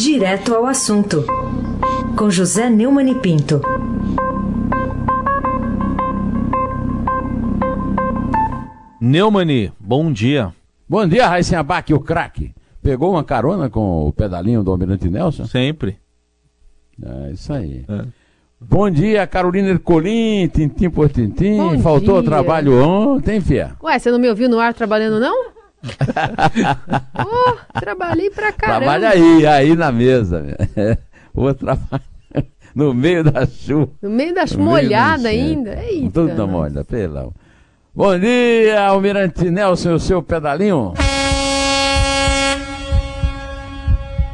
Direto 0.00 0.54
ao 0.54 0.64
assunto, 0.64 1.26
com 2.16 2.30
José 2.30 2.70
Neumann 2.70 3.10
e 3.10 3.14
Pinto. 3.16 3.60
Neumani, 8.98 9.70
bom 9.78 10.10
dia. 10.10 10.54
Bom 10.88 11.06
dia, 11.06 11.28
Raíssen 11.28 11.58
Abac, 11.58 11.92
o 11.92 12.00
craque. 12.00 12.54
Pegou 12.82 13.10
uma 13.10 13.22
carona 13.22 13.68
com 13.68 14.06
o 14.08 14.10
pedalinho 14.10 14.62
do 14.62 14.70
Almirante 14.70 15.10
Nelson? 15.10 15.44
Sempre. 15.44 15.98
É 17.04 17.32
isso 17.32 17.52
aí. 17.52 17.84
É. 17.86 18.04
Bom 18.58 18.88
dia, 18.90 19.26
Carolina 19.26 19.68
Ercolim, 19.68 20.48
tintim 20.48 20.88
por 20.88 21.10
tintim. 21.10 21.58
Bom 21.58 21.78
Faltou 21.80 22.22
dia. 22.22 22.30
trabalho 22.30 22.82
ontem, 22.82 23.38
fia? 23.38 23.72
Ué, 23.82 23.98
você 23.98 24.10
não 24.10 24.18
me 24.18 24.30
ouviu 24.30 24.48
no 24.48 24.58
ar 24.58 24.72
trabalhando, 24.72 25.20
não? 25.20 25.59
oh, 27.18 27.56
trabalhei 27.80 28.30
pra 28.30 28.52
caramba. 28.52 28.80
Trabalha 28.80 29.08
aí, 29.10 29.46
aí 29.46 29.76
na 29.76 29.90
mesa. 29.90 30.44
Vou 31.32 31.54
trabalhar 31.54 32.02
no 32.74 32.94
meio 32.94 33.24
da 33.24 33.46
chuva. 33.46 33.90
No 34.02 34.10
meio 34.10 34.34
da 34.34 34.46
chuva, 34.46 34.62
molhada 34.62 35.28
ainda. 35.28 35.82
Eita. 35.82 36.10
Tudo 36.10 36.34
na 36.34 36.46
molha, 36.46 36.84
pelo. 36.84 37.32
Bom 37.94 38.18
dia, 38.18 38.86
Almirante 38.86 39.50
Nelson, 39.50 39.94
o 39.94 40.00
seu 40.00 40.22
pedalinho. 40.22 40.94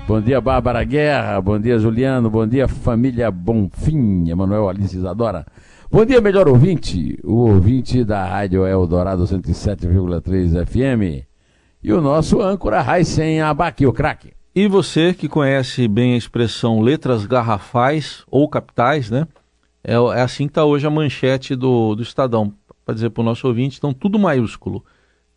Bom 0.07 0.21
dia, 0.21 0.41
Bárbara 0.41 0.85
Guerra. 0.85 1.41
Bom 1.41 1.59
dia, 1.59 1.79
Juliano. 1.79 2.31
Bom 2.31 2.47
dia, 2.47 2.69
família 2.69 3.31
Bonfim. 3.31 4.29
Emanuel 4.29 4.69
Alice 4.69 4.97
Isadora. 4.97 5.45
Bom 5.91 6.05
dia, 6.05 6.21
melhor 6.21 6.49
ouvinte. 6.49 7.19
O 7.25 7.49
ouvinte 7.49 8.05
da 8.05 8.25
Rádio 8.25 8.67
Eldorado 8.67 9.25
107,3 9.25 10.65
FM. 10.67 11.27
E 11.87 11.93
o 11.93 12.01
nosso 12.01 12.43
âncora 12.43 12.83
Raisen 12.83 13.41
Abaque, 13.41 13.87
o 13.87 13.93
craque. 13.93 14.33
E 14.53 14.67
você 14.67 15.15
que 15.15 15.29
conhece 15.29 15.87
bem 15.87 16.15
a 16.15 16.17
expressão 16.17 16.81
letras 16.81 17.25
garrafais 17.25 18.25
ou 18.29 18.49
capitais, 18.49 19.09
né? 19.09 19.29
É, 19.85 19.95
é 19.95 20.21
assim 20.21 20.49
que 20.49 20.51
está 20.51 20.65
hoje 20.65 20.85
a 20.85 20.91
manchete 20.91 21.55
do, 21.55 21.95
do 21.95 22.03
Estadão. 22.03 22.53
Para 22.85 22.93
dizer 22.93 23.11
para 23.11 23.21
o 23.21 23.25
nosso 23.25 23.47
ouvinte, 23.47 23.79
então 23.79 23.95
tudo 23.95 24.19
maiúsculo. 24.19 24.85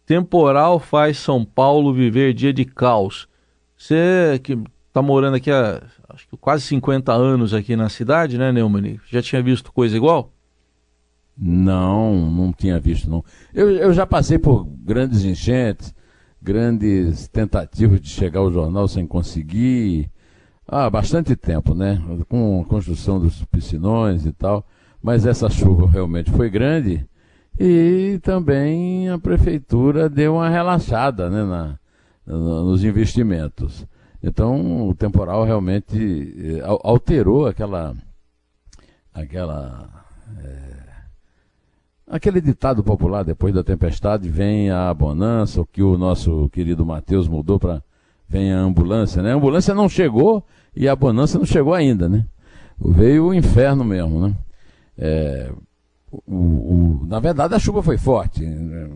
Temporal 0.08 0.80
faz 0.80 1.20
São 1.20 1.46
Paulo 1.46 1.94
viver 1.94 2.34
dia 2.34 2.52
de 2.52 2.66
caos. 2.66 3.30
Você 3.78 4.42
que 4.44 4.58
está 4.88 5.04
morando 5.04 5.36
aqui 5.36 5.52
há 5.52 5.84
acho 6.10 6.28
que 6.28 6.36
quase 6.36 6.64
50 6.64 7.14
anos 7.14 7.54
aqui 7.54 7.76
na 7.76 7.90
cidade, 7.90 8.40
né, 8.40 8.52
Neumann? 8.52 9.00
Já 9.08 9.22
tinha 9.22 9.44
visto 9.44 9.72
coisa 9.72 9.95
igual? 9.95 10.34
Não, 11.38 12.32
não 12.32 12.52
tinha 12.52 12.80
visto, 12.80 13.08
não. 13.08 13.23
Eu, 13.54 13.70
eu 13.70 13.94
já 13.94 14.08
passei 14.08 14.40
por 14.40 14.66
grandes 14.66 15.23
enchentes, 15.23 15.94
grandes 16.42 17.28
tentativas 17.28 18.02
de 18.02 18.09
chegar 18.09 18.40
ao 18.40 18.52
jornal 18.52 18.88
sem 18.88 19.06
conseguir. 19.06 20.09
Há 20.68 20.90
bastante 20.90 21.36
tempo, 21.36 21.73
né? 21.73 22.02
Com 22.28 22.62
a 22.62 22.66
construção 22.66 23.20
dos 23.20 23.44
piscinões 23.45 24.26
e 24.26 24.32
tal. 24.32 24.66
Mas 25.02 25.26
essa 25.26 25.50
chuva 25.50 25.90
realmente 25.90 26.32
foi 26.32 26.50
grande. 26.50 27.06
E 27.60 28.20
também 28.22 29.10
a 29.10 29.17
prefeitura 29.17 30.10
deu 30.10 30.36
uma 30.36 30.50
relaxada 30.50 31.30
né, 31.30 31.44
na, 31.44 31.80
nos 32.26 32.84
investimentos. 32.84 33.86
Então, 34.22 34.88
o 34.88 34.95
temporal 34.95 35.44
realmente 35.45 36.58
eh, 36.58 36.62
alterou 36.84 37.48
aquela, 37.48 37.95
aquela, 39.14 40.06
é, 40.38 40.89
aquele 42.10 42.42
ditado 42.42 42.84
popular: 42.84 43.24
depois 43.24 43.54
da 43.54 43.64
tempestade 43.64 44.28
vem 44.28 44.72
a 44.72 44.94
bonança, 44.94 45.62
o 45.62 45.66
que 45.66 45.84
o 45.84 45.98
nosso 45.98 46.50
querido 46.50 46.86
Mateus 46.86 47.28
mudou 47.28 47.60
para 47.60 47.82
vem 48.28 48.52
a 48.54 48.60
ambulância, 48.60 49.24
né? 49.24 49.32
A 49.32 49.36
ambulância 49.36 49.74
não 49.74 49.88
chegou 49.88 50.46
e 50.76 50.88
a 50.88 50.96
bonança 50.96 51.38
não 51.38 51.46
chegou 51.46 51.74
ainda, 51.74 52.08
né? 52.08 52.26
Veio 52.80 53.28
o 53.28 53.34
inferno 53.34 53.84
mesmo, 53.84 54.28
né? 54.28 54.36
É, 54.98 55.52
o, 56.11 56.36
o, 56.36 57.06
na 57.08 57.20
verdade, 57.20 57.56
a 57.56 57.60
chuva 57.60 57.82
foi 57.82 57.98
forte. 57.98 58.45
Né? 58.45 58.89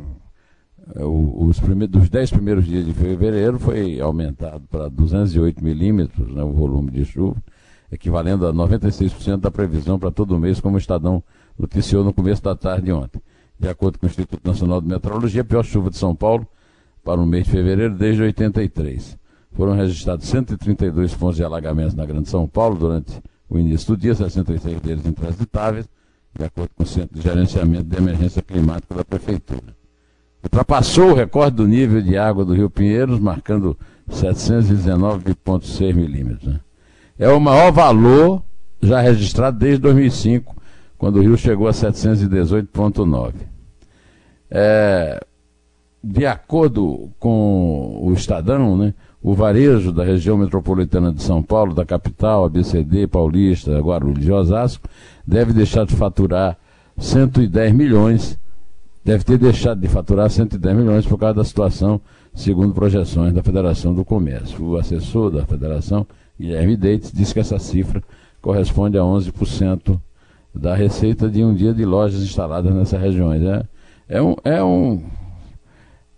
É, 0.96 1.04
os 1.04 1.60
primeiros, 1.60 2.00
dos 2.00 2.10
10 2.10 2.32
primeiros 2.32 2.66
dias 2.66 2.86
de 2.86 2.94
fevereiro 2.94 3.58
foi 3.58 4.00
aumentado 4.00 4.66
para 4.70 4.90
208 4.90 5.64
milímetros 5.64 6.34
né, 6.34 6.44
o 6.44 6.52
volume 6.52 6.92
de 6.92 7.06
chuva, 7.06 7.42
equivalendo 7.92 8.46
a 8.46 8.54
96% 8.54 9.38
da 9.38 9.50
previsão 9.50 9.98
para 9.98 10.12
todo 10.12 10.38
mês, 10.38 10.60
como 10.60 10.76
o 10.76 10.80
Estadão 10.80 11.24
noticiou 11.64 12.04
no 12.04 12.14
começo 12.14 12.42
da 12.42 12.56
tarde 12.56 12.86
de 12.86 12.92
ontem. 12.92 13.22
De 13.60 13.68
acordo 13.68 13.98
com 13.98 14.06
o 14.06 14.10
Instituto 14.10 14.46
Nacional 14.46 14.82
de 14.82 14.88
Meteorologia, 14.88 15.42
a 15.42 15.46
pior 15.46 15.64
chuva 15.64 15.90
de 15.90 15.98
São 15.98 16.16
Paulo 16.16 16.48
para 17.04 17.20
o 17.20 17.26
mês 17.26 17.46
de 17.46 17.52
fevereiro 17.52 17.96
desde 17.96 18.22
83. 18.22 19.18
Foram 19.54 19.76
registrados 19.76 20.28
132 20.28 21.14
pontos 21.14 21.38
de 21.38 21.44
alagamentos 21.44 21.94
na 21.94 22.06
Grande 22.06 22.30
São 22.30 22.48
Paulo 22.48 22.76
durante 22.76 23.22
o 23.50 23.60
início 23.60 23.96
do 23.96 24.02
dia, 24.02 24.16
66 24.16 24.82
deles 24.82 25.06
intransitáveis, 25.06 25.88
de 26.38 26.44
acordo 26.44 26.72
com 26.76 26.84
o 26.84 26.88
Centro 26.88 27.16
de 27.16 27.22
Gerenciamento 27.22 27.84
de 27.84 27.98
Emergência 27.98 28.42
Climática 28.42 28.96
da 28.96 29.06
Prefeitura 29.06 29.84
ultrapassou 30.44 31.12
o 31.12 31.14
recorde 31.14 31.56
do 31.58 31.68
nível 31.68 32.02
de 32.02 32.18
água 32.18 32.44
do 32.44 32.54
Rio 32.54 32.70
Pinheiros, 32.70 33.20
marcando 33.20 33.78
719,6 34.10 35.94
milímetros. 35.94 36.54
Né? 36.54 36.60
É 37.18 37.30
o 37.30 37.40
maior 37.40 37.72
valor 37.72 38.44
já 38.82 39.00
registrado 39.00 39.58
desde 39.58 39.80
2005, 39.80 40.56
quando 41.04 41.18
o 41.18 41.22
rio 41.22 41.36
chegou 41.36 41.68
a 41.68 41.72
718,9. 41.72 43.34
É, 44.50 45.22
de 46.02 46.26
acordo 46.26 47.10
com 47.20 48.00
o 48.02 48.14
Estadão, 48.14 48.78
né, 48.78 48.94
o 49.22 49.34
varejo 49.34 49.92
da 49.92 50.06
região 50.06 50.38
metropolitana 50.38 51.12
de 51.12 51.22
São 51.22 51.44
Paulo, 51.44 51.74
da 51.74 51.84
capital, 51.84 52.46
ABCD, 52.46 53.06
Paulista, 53.06 53.78
Guarulhos 53.82 54.26
e 54.26 54.32
Osasco, 54.32 54.88
deve 55.28 55.52
deixar 55.52 55.86
de 55.86 55.94
faturar 55.94 56.58
110 56.98 57.74
milhões 57.74 58.40
deve 59.04 59.26
ter 59.26 59.38
deixado 59.38 59.82
de 59.82 59.90
faturar 59.90 60.30
110 60.30 60.78
milhões 60.78 61.06
por 61.06 61.18
causa 61.18 61.36
da 61.36 61.44
situação, 61.44 62.00
segundo 62.34 62.74
projeções 62.74 63.34
da 63.34 63.44
Federação 63.44 63.94
do 63.94 64.06
Comércio. 64.06 64.64
O 64.64 64.78
assessor 64.78 65.30
da 65.30 65.46
Federação, 65.46 66.08
Guilherme 66.40 66.78
Deites, 66.78 67.12
disse 67.12 67.34
que 67.34 67.42
essa 67.42 67.60
cifra 67.60 68.02
corresponde 68.42 68.98
a 68.98 69.02
11% 69.02 70.00
da 70.54 70.76
receita 70.76 71.30
de 71.30 71.44
um 71.44 71.54
dia 71.54 71.74
de 71.74 71.84
lojas 71.84 72.22
instaladas 72.22 72.74
nessas 72.74 73.02
regiões. 73.02 73.42
É, 73.42 73.66
é, 74.08 74.22
um, 74.22 74.36
é, 74.44 74.64
um, 74.64 75.04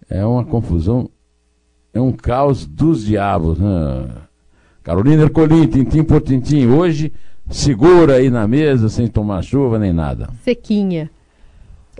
é 0.09 0.25
uma 0.25 0.43
confusão, 0.43 1.09
é 1.93 2.01
um 2.01 2.11
caos 2.11 2.65
dos 2.65 3.05
diabos. 3.05 3.57
Né? 3.57 4.07
Carolina 4.83 5.23
Ercolim, 5.23 5.67
tintim 5.67 6.03
por 6.03 6.21
tintim, 6.21 6.67
hoje 6.67 7.13
segura 7.49 8.15
aí 8.15 8.29
na 8.29 8.47
mesa, 8.47 8.89
sem 8.89 9.07
tomar 9.07 9.43
chuva 9.43 9.79
nem 9.79 9.93
nada. 9.93 10.29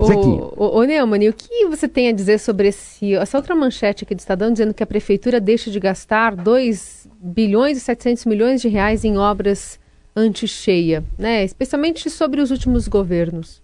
Sequinha. 0.04 0.42
Ô, 0.58 0.80
ô, 0.80 0.84
Neumann, 0.84 1.30
o 1.30 1.34
que 1.34 1.68
você 1.68 1.88
tem 1.88 2.10
a 2.10 2.12
dizer 2.12 2.38
sobre 2.38 2.68
esse, 2.68 3.14
essa 3.14 3.38
outra 3.38 3.56
manchete 3.56 4.04
aqui 4.04 4.14
do 4.14 4.20
Estadão 4.20 4.52
dizendo 4.52 4.74
que 4.74 4.84
a 4.84 4.88
prefeitura 4.88 5.40
deixa 5.40 5.72
de 5.72 5.80
gastar 5.80 6.36
2 6.36 7.08
bilhões 7.18 7.78
e 7.78 7.80
700 7.80 8.26
milhões 8.26 8.62
de 8.62 8.68
reais 8.68 9.06
em 9.06 9.18
obras 9.18 9.80
anti-cheia, 10.16 11.04
né? 11.18 11.44
especialmente 11.44 12.10
sobre 12.10 12.42
os 12.42 12.52
últimos 12.52 12.88
governos? 12.88 13.62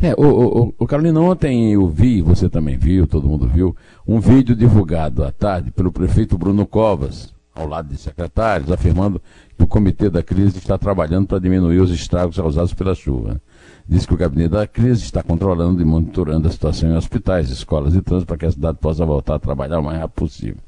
É, 0.00 0.14
o, 0.14 0.22
o, 0.22 0.74
o 0.78 0.86
Carolina, 0.86 1.20
ontem 1.20 1.72
eu 1.72 1.88
vi, 1.88 2.22
você 2.22 2.48
também 2.48 2.76
viu, 2.76 3.06
todo 3.06 3.28
mundo 3.28 3.48
viu, 3.48 3.74
um 4.06 4.20
vídeo 4.20 4.54
divulgado 4.54 5.24
à 5.24 5.32
tarde 5.32 5.70
pelo 5.70 5.90
prefeito 5.90 6.38
Bruno 6.38 6.66
Covas, 6.66 7.34
ao 7.54 7.66
lado 7.66 7.88
de 7.88 7.96
secretários, 7.96 8.70
afirmando 8.70 9.20
que 9.56 9.64
o 9.64 9.66
comitê 9.66 10.10
da 10.10 10.22
crise 10.22 10.58
está 10.58 10.76
trabalhando 10.76 11.26
para 11.26 11.38
diminuir 11.38 11.80
os 11.80 11.90
estragos 11.90 12.36
causados 12.36 12.74
pela 12.74 12.94
chuva 12.94 13.40
diz 13.88 14.04
que 14.04 14.14
o 14.14 14.16
gabinete 14.16 14.50
da 14.50 14.66
crise 14.66 15.04
está 15.04 15.22
controlando 15.22 15.80
e 15.80 15.84
monitorando 15.84 16.48
a 16.48 16.50
situação 16.50 16.90
em 16.90 16.96
hospitais, 16.96 17.50
escolas 17.50 17.94
e 17.94 18.02
trânsito 18.02 18.26
para 18.26 18.36
que 18.36 18.46
a 18.46 18.50
cidade 18.50 18.78
possa 18.78 19.06
voltar 19.06 19.36
a 19.36 19.38
trabalhar 19.38 19.78
o 19.78 19.84
mais 19.84 19.98
rápido 19.98 20.16
possível. 20.16 20.60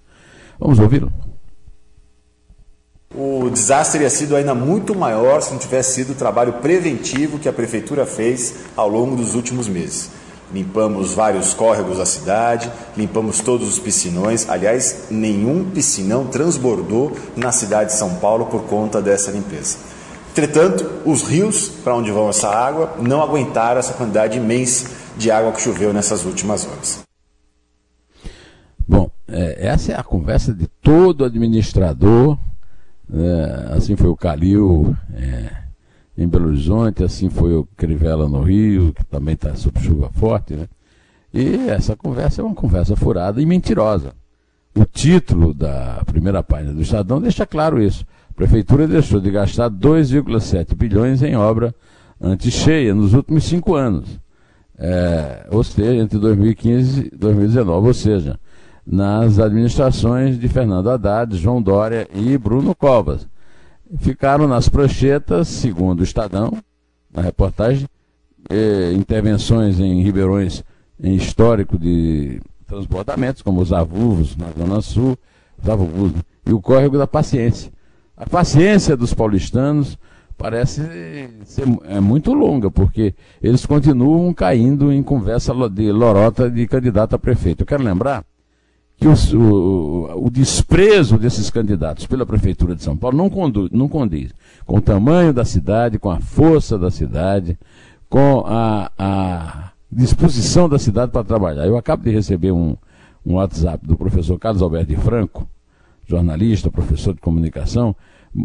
Vamos 0.58 0.78
ouvi-lo? 0.78 1.12
O 3.14 3.48
desastre 3.48 3.98
teria 3.98 4.10
sido 4.10 4.36
ainda 4.36 4.54
muito 4.54 4.94
maior 4.94 5.40
se 5.40 5.50
não 5.50 5.58
tivesse 5.58 5.94
sido 5.94 6.12
o 6.12 6.14
trabalho 6.14 6.54
preventivo 6.54 7.38
que 7.38 7.48
a 7.48 7.52
prefeitura 7.52 8.04
fez 8.04 8.54
ao 8.76 8.88
longo 8.88 9.16
dos 9.16 9.34
últimos 9.34 9.66
meses. 9.66 10.10
Limpamos 10.52 11.14
vários 11.14 11.54
córregos 11.54 11.98
da 11.98 12.06
cidade, 12.06 12.70
limpamos 12.96 13.40
todos 13.40 13.68
os 13.68 13.78
piscinões. 13.78 14.48
Aliás, 14.48 15.06
nenhum 15.10 15.64
piscinão 15.70 16.26
transbordou 16.26 17.12
na 17.34 17.50
cidade 17.50 17.90
de 17.90 17.96
São 17.96 18.14
Paulo 18.16 18.46
por 18.46 18.64
conta 18.64 19.00
dessa 19.00 19.30
limpeza. 19.30 19.78
Entretanto, 20.30 20.88
os 21.04 21.22
rios 21.22 21.68
para 21.68 21.94
onde 21.94 22.10
vão 22.10 22.28
essa 22.28 22.48
água 22.48 22.94
não 23.00 23.22
aguentaram 23.22 23.80
essa 23.80 23.92
quantidade 23.94 24.38
imensa 24.38 24.88
de 25.16 25.30
água 25.30 25.52
que 25.52 25.60
choveu 25.60 25.92
nessas 25.92 26.24
últimas 26.24 26.66
horas. 26.66 27.00
Bom, 28.86 29.10
é, 29.26 29.66
essa 29.66 29.92
é 29.92 29.98
a 29.98 30.02
conversa 30.02 30.54
de 30.54 30.66
todo 30.80 31.24
administrador. 31.24 32.38
É, 33.12 33.74
assim 33.74 33.96
foi 33.96 34.08
o 34.08 34.16
Calil 34.16 34.94
é, 35.14 35.50
em 36.16 36.28
Belo 36.28 36.48
Horizonte, 36.48 37.02
assim 37.02 37.30
foi 37.30 37.54
o 37.54 37.66
Crivella 37.76 38.28
no 38.28 38.42
Rio, 38.42 38.92
que 38.92 39.04
também 39.06 39.34
está 39.34 39.54
sob 39.54 39.80
chuva 39.80 40.10
forte. 40.12 40.54
Né? 40.54 40.66
E 41.32 41.68
essa 41.68 41.96
conversa 41.96 42.42
é 42.42 42.44
uma 42.44 42.54
conversa 42.54 42.96
furada 42.96 43.40
e 43.40 43.46
mentirosa. 43.46 44.12
o 44.74 44.84
título 44.84 45.54
da 45.54 46.02
primeira 46.06 46.42
página 46.42 46.72
do 46.72 46.82
Estadão 46.82 47.20
deixa 47.20 47.46
claro 47.46 47.82
isso. 47.82 48.04
A 48.30 48.34
Prefeitura 48.34 48.86
deixou 48.86 49.20
de 49.20 49.30
gastar 49.30 49.70
2,7 49.70 50.74
bilhões 50.74 51.22
em 51.22 51.34
obra 51.34 51.74
anti-cheia 52.20 52.94
nos 52.94 53.14
últimos 53.14 53.44
cinco 53.44 53.74
anos. 53.74 54.18
É, 54.78 55.46
ou 55.50 55.64
seja, 55.64 55.96
entre 55.96 56.18
2015 56.18 57.10
e 57.12 57.16
2019, 57.16 57.88
ou 57.88 57.94
seja, 57.94 58.38
nas 58.90 59.38
administrações 59.38 60.38
de 60.38 60.48
Fernando 60.48 60.88
Haddad, 60.88 61.36
João 61.36 61.60
Dória 61.60 62.08
e 62.14 62.38
Bruno 62.38 62.74
Covas. 62.74 63.28
Ficaram 63.98 64.48
nas 64.48 64.68
pranchetas, 64.68 65.46
segundo 65.48 66.00
o 66.00 66.02
Estadão, 66.02 66.56
na 67.12 67.20
reportagem, 67.20 67.86
eh, 68.48 68.92
intervenções 68.94 69.78
em 69.78 70.02
ribeirões 70.02 70.64
em 70.98 71.14
histórico 71.14 71.78
de 71.78 72.40
transbordamentos, 72.66 73.42
como 73.42 73.60
os 73.60 73.74
avuvos 73.74 74.34
na 74.36 74.46
Zona 74.56 74.80
Sul, 74.80 75.18
os 75.62 75.68
avuvos, 75.68 76.12
e 76.46 76.52
o 76.52 76.60
córrego 76.60 76.96
da 76.96 77.06
paciência. 77.06 77.70
A 78.16 78.26
paciência 78.26 78.96
dos 78.96 79.12
paulistanos 79.12 79.98
parece 80.36 80.82
ser 81.44 81.66
é 81.84 82.00
muito 82.00 82.32
longa, 82.32 82.70
porque 82.70 83.14
eles 83.42 83.66
continuam 83.66 84.32
caindo 84.32 84.90
em 84.90 85.02
conversa 85.02 85.52
de 85.68 85.92
lorota 85.92 86.50
de 86.50 86.66
candidato 86.66 87.14
a 87.14 87.18
prefeito. 87.18 87.62
Eu 87.62 87.66
quero 87.66 87.82
lembrar 87.82 88.24
que 88.98 89.06
o, 89.06 90.26
o, 90.26 90.28
desprezo 90.28 91.18
desses 91.18 91.50
candidatos 91.50 92.04
pela 92.04 92.26
Prefeitura 92.26 92.74
de 92.74 92.82
São 92.82 92.96
Paulo 92.96 93.16
não, 93.16 93.30
conduz, 93.30 93.70
não 93.70 93.88
condiz 93.88 94.34
com 94.66 94.78
o 94.78 94.80
tamanho 94.80 95.32
da 95.32 95.44
cidade, 95.44 96.00
com 96.00 96.10
a 96.10 96.18
força 96.18 96.76
da 96.76 96.90
cidade, 96.90 97.56
com 98.08 98.44
a, 98.44 98.90
a 98.98 99.70
disposição 99.90 100.68
da 100.68 100.80
cidade 100.80 101.12
para 101.12 101.22
trabalhar. 101.22 101.64
Eu 101.64 101.76
acabo 101.76 102.02
de 102.02 102.10
receber 102.10 102.50
um, 102.50 102.76
um 103.24 103.34
WhatsApp 103.34 103.86
do 103.86 103.96
professor 103.96 104.36
Carlos 104.36 104.62
Alberto 104.62 104.88
de 104.88 104.96
Franco, 104.96 105.48
jornalista, 106.04 106.68
professor 106.68 107.14
de 107.14 107.20
comunicação, 107.20 107.94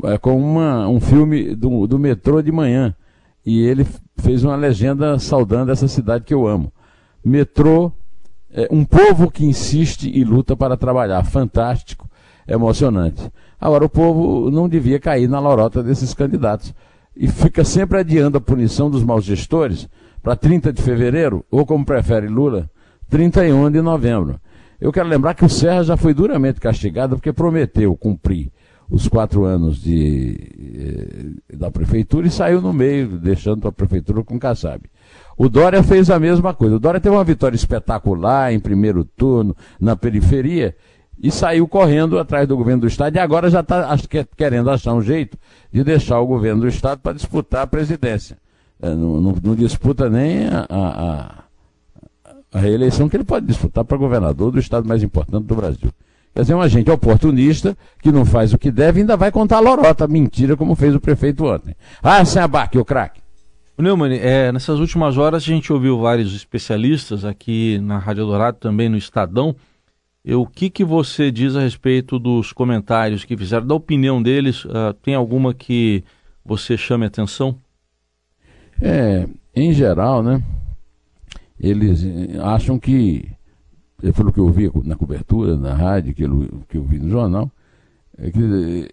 é, 0.04 0.20
com 0.20 0.38
uma, 0.38 0.88
um 0.88 1.00
filme 1.00 1.56
do, 1.56 1.88
do 1.88 1.98
metrô 1.98 2.44
de 2.44 2.52
manhã. 2.52 2.96
E 3.44 3.60
ele 3.62 3.88
fez 4.18 4.44
uma 4.44 4.56
legenda 4.56 5.18
saudando 5.18 5.72
essa 5.72 5.88
cidade 5.88 6.26
que 6.26 6.34
eu 6.34 6.48
amo. 6.48 6.72
Metrô, 7.26 7.92
é, 8.54 8.68
um 8.72 8.86
povo 8.86 9.32
que 9.32 9.44
insiste 9.44 10.10
e 10.14 10.24
luta 10.24 10.56
para 10.56 10.78
trabalhar. 10.78 11.24
Fantástico, 11.24 12.08
emocionante. 12.48 13.32
Agora, 13.60 13.84
o 13.84 13.90
povo 13.90 14.52
não 14.52 14.70
devia 14.70 15.00
cair 15.00 15.28
na 15.28 15.40
lorota 15.40 15.82
desses 15.82 16.14
candidatos. 16.14 16.74
E 17.16 17.28
fica 17.28 17.64
sempre 17.64 18.00
adiando 18.00 18.38
a 18.38 18.42
punição 18.42 18.90
dos 18.90 19.04
maus 19.04 19.24
gestores 19.24 19.90
para 20.22 20.36
30 20.36 20.72
de 20.72 20.82
fevereiro, 20.82 21.46
ou 21.52 21.66
como 21.66 21.86
prefere 21.86 22.28
Lula, 22.28 22.70
31 23.10 23.70
de 23.70 23.82
novembro. 23.82 24.40
Eu 24.80 24.92
quero 24.92 25.08
lembrar 25.08 25.34
que 25.34 25.46
o 25.46 25.50
Serra 25.50 25.84
já 25.84 25.98
foi 25.98 26.14
duramente 26.14 26.60
castigado 26.60 27.16
porque 27.16 27.32
prometeu 27.32 27.96
cumprir 27.96 28.52
os 28.94 29.08
quatro 29.08 29.44
anos 29.44 29.82
de, 29.82 30.38
eh, 31.52 31.58
da 31.58 31.72
prefeitura 31.72 32.28
e 32.28 32.30
saiu 32.30 32.62
no 32.62 32.72
meio, 32.72 33.18
deixando 33.18 33.68
a 33.68 33.72
prefeitura 33.72 34.24
com 34.24 34.38
Kassab. 34.38 34.84
O 35.36 35.50
Dória 35.50 35.82
fez 35.82 36.12
a 36.12 36.20
mesma 36.20 36.54
coisa. 36.54 36.76
O 36.76 36.80
Dória 36.80 37.00
teve 37.00 37.16
uma 37.16 37.24
vitória 37.24 37.56
espetacular 37.56 38.54
em 38.54 38.60
primeiro 38.60 39.04
turno, 39.04 39.58
na 39.82 39.96
periferia, 39.96 40.76
e 41.20 41.32
saiu 41.32 41.68
correndo 41.68 42.20
atrás 42.20 42.48
do 42.48 42.56
governo 42.56 42.82
do 42.82 42.88
Estado 42.88 43.16
e 43.16 43.20
agora 43.20 43.50
já 43.50 43.62
está 43.62 43.98
querendo 44.38 44.70
achar 44.70 44.94
um 44.94 45.02
jeito 45.02 45.40
de 45.72 45.84
deixar 45.84 46.20
o 46.20 46.28
governo 46.28 46.62
do 46.62 46.68
Estado 46.68 47.00
para 47.00 47.14
disputar 47.14 47.64
a 47.64 47.68
presidência. 47.68 48.38
É, 48.80 48.90
não, 48.90 49.20
não, 49.20 49.36
não, 49.44 49.56
disputa 49.56 50.08
nem 50.08 50.46
a, 50.50 50.68
a, 50.70 51.44
a 52.54 52.60
reeleição 52.60 53.10
que 53.10 53.18
ele 53.18 53.24
pode 53.24 53.48
disputar 53.48 53.84
para 53.86 53.98
governador 53.98 54.52
do 54.52 54.60
Estado 54.60 54.88
mais 54.88 55.02
importante 55.02 55.48
do 55.48 55.56
Brasil. 55.56 55.90
Quer 56.34 56.42
dizer, 56.42 56.56
um 56.56 56.62
agente 56.62 56.90
oportunista 56.90 57.78
que 58.02 58.12
não 58.12 58.26
faz 58.26 58.54
o 58.54 58.58
que 58.58 58.72
deve 58.72 59.02
ainda 59.02 59.16
vai 59.16 59.32
contar 59.32 59.60
lorota, 59.60 60.08
mentira, 60.08 60.58
como 60.58 60.76
fez 60.76 60.96
o 60.96 61.00
prefeito 61.00 61.46
ontem. 61.46 61.76
Ah, 62.02 62.26
sem 62.26 62.42
abaque, 62.42 62.78
o 62.78 62.86
craque. 62.86 63.22
Neumann, 63.78 64.14
é, 64.14 64.52
nessas 64.52 64.80
últimas 64.80 65.18
horas 65.18 65.44
a 65.44 65.46
gente 65.46 65.74
ouviu 65.74 66.00
vários 66.00 66.36
especialistas 66.36 67.26
aqui 67.26 67.80
na 67.80 67.98
Rádio 67.98 68.26
Dourado, 68.26 68.58
também 68.58 68.88
no 68.88 68.98
Estadão. 68.98 69.56
E 70.26 70.34
o 70.34 70.46
que, 70.46 70.70
que 70.70 70.86
você 70.86 71.30
diz 71.30 71.56
a 71.56 71.62
respeito 71.62 72.18
dos 72.18 72.54
comentários 72.54 73.26
que 73.26 73.36
fizeram, 73.36 73.68
da 73.68 73.76
opinião 73.76 74.22
deles? 74.24 74.64
Uh, 74.64 74.94
tem 75.02 75.16
alguma 75.16 75.54
que 75.54 76.04
você 76.46 76.78
chame 76.78 77.06
atenção? 77.06 77.58
É, 78.82 79.28
em 79.56 79.74
geral, 79.74 80.24
né? 80.24 80.42
Eles 81.60 82.06
acham 82.42 82.80
que 82.80 83.30
falou 84.12 84.34
que 84.34 84.40
eu 84.40 84.50
vi 84.50 84.70
na 84.84 84.96
cobertura, 84.96 85.56
na 85.56 85.74
rádio, 85.74 86.14
que 86.14 86.24
eu, 86.24 86.66
que 86.68 86.78
eu 86.78 86.84
vi 86.84 87.00
no 87.00 87.10
jornal, 87.10 87.50
é 88.18 88.30
que, 88.30 88.90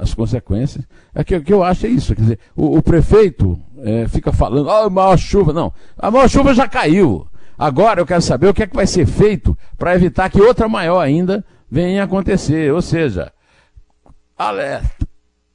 as 0.00 0.12
consequências. 0.12 0.84
É 1.14 1.22
que, 1.22 1.40
que 1.40 1.52
eu 1.52 1.62
acho 1.62 1.86
é 1.86 1.88
isso. 1.88 2.14
Quer 2.14 2.22
dizer, 2.22 2.38
o, 2.56 2.76
o 2.76 2.82
prefeito 2.82 3.58
é, 3.78 4.08
fica 4.08 4.32
falando, 4.32 4.68
ah, 4.70 4.86
oh, 4.86 4.90
maior 4.90 5.16
chuva. 5.16 5.52
Não, 5.52 5.72
a 5.96 6.10
maior 6.10 6.28
chuva 6.28 6.52
já 6.54 6.68
caiu. 6.68 7.26
Agora 7.56 8.00
eu 8.00 8.06
quero 8.06 8.22
saber 8.22 8.48
o 8.48 8.54
que 8.54 8.64
é 8.64 8.66
que 8.66 8.74
vai 8.74 8.86
ser 8.86 9.06
feito 9.06 9.56
para 9.78 9.94
evitar 9.94 10.28
que 10.28 10.40
outra 10.40 10.68
maior 10.68 11.00
ainda 11.00 11.44
venha 11.70 12.02
a 12.02 12.04
acontecer. 12.04 12.72
Ou 12.72 12.82
seja, 12.82 13.32
alerta 14.36 15.03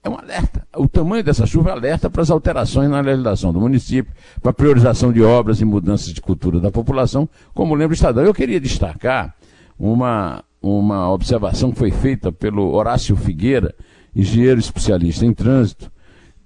é 0.04 0.10
um 0.10 0.16
alerta. 0.16 0.66
O 0.75 0.88
tamanho 0.88 1.24
dessa 1.24 1.46
chuva 1.46 1.69
é 1.69 1.74
alerta 1.74 2.10
para 2.10 2.22
as 2.22 2.31
alterações 2.31 2.90
na 2.90 3.01
legislação 3.01 3.51
do 3.51 3.60
município, 3.60 4.13
para 4.42 4.51
a 4.51 4.54
priorização 4.54 5.12
de 5.12 5.22
obras 5.22 5.60
e 5.60 5.66
mudanças 5.66 6.13
de 6.13 6.22
cultura 6.22 6.60
da 6.60 6.72
população, 6.72 7.28
como 7.54 7.75
lembra 7.75 7.92
o 7.92 7.94
Estadão. 7.94 8.24
Eu 8.24 8.34
queria 8.34 8.60
destacar 8.60 9.36
uma, 9.78 10.44
uma 10.62 11.12
observação 11.12 11.72
que 11.72 11.80
foi 11.80 11.92
feita 11.92 12.31
pelo 12.31 12.74
Horácio 12.74 13.16
Figueira, 13.16 13.75
engenheiro 14.16 14.60
especialista 14.60 15.25
em 15.25 15.34
trânsito, 15.34 15.92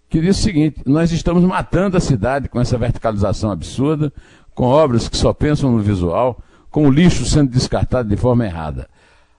que 0.09 0.19
disse 0.19 0.41
o 0.41 0.43
seguinte: 0.43 0.81
nós 0.85 1.11
estamos 1.11 1.43
matando 1.43 1.95
a 1.95 1.99
cidade 1.99 2.49
com 2.49 2.59
essa 2.59 2.77
verticalização 2.77 3.51
absurda, 3.51 4.11
com 4.55 4.65
obras 4.65 5.07
que 5.07 5.17
só 5.17 5.31
pensam 5.31 5.71
no 5.71 5.79
visual, 5.79 6.41
com 6.71 6.87
o 6.87 6.91
lixo 6.91 7.25
sendo 7.25 7.51
descartado 7.51 8.09
de 8.09 8.15
forma 8.15 8.45
errada. 8.45 8.89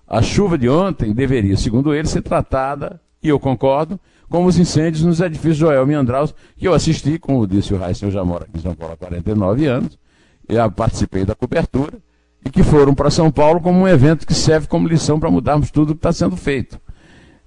A 0.06 0.22
chuva 0.22 0.56
de 0.56 0.68
ontem 0.68 1.12
deveria, 1.12 1.56
segundo 1.56 1.92
ele, 1.92 2.06
ser 2.06 2.22
tratada 2.22 3.00
e 3.24 3.30
eu 3.30 3.40
concordo, 3.40 3.98
como 4.28 4.46
os 4.46 4.58
incêndios 4.58 5.02
nos 5.02 5.20
edifícios 5.20 5.56
Joel 5.56 5.86
Meandraus, 5.86 6.34
que 6.56 6.68
eu 6.68 6.74
assisti, 6.74 7.18
como 7.18 7.46
disse 7.46 7.72
o 7.72 7.78
Raíssa, 7.78 8.04
eu 8.04 8.10
já 8.10 8.22
moro 8.22 8.44
aqui 8.44 8.58
em 8.58 8.60
São 8.60 8.74
Paulo 8.74 8.92
há 8.92 8.96
49 8.98 9.66
anos, 9.66 9.98
eu 10.46 10.70
participei 10.70 11.24
da 11.24 11.34
cobertura, 11.34 11.94
e 12.44 12.50
que 12.50 12.62
foram 12.62 12.94
para 12.94 13.10
São 13.10 13.30
Paulo 13.30 13.60
como 13.60 13.80
um 13.80 13.88
evento 13.88 14.26
que 14.26 14.34
serve 14.34 14.66
como 14.66 14.86
lição 14.86 15.18
para 15.18 15.30
mudarmos 15.30 15.70
tudo 15.70 15.90
o 15.90 15.94
que 15.94 16.00
está 16.00 16.12
sendo 16.12 16.36
feito. 16.36 16.78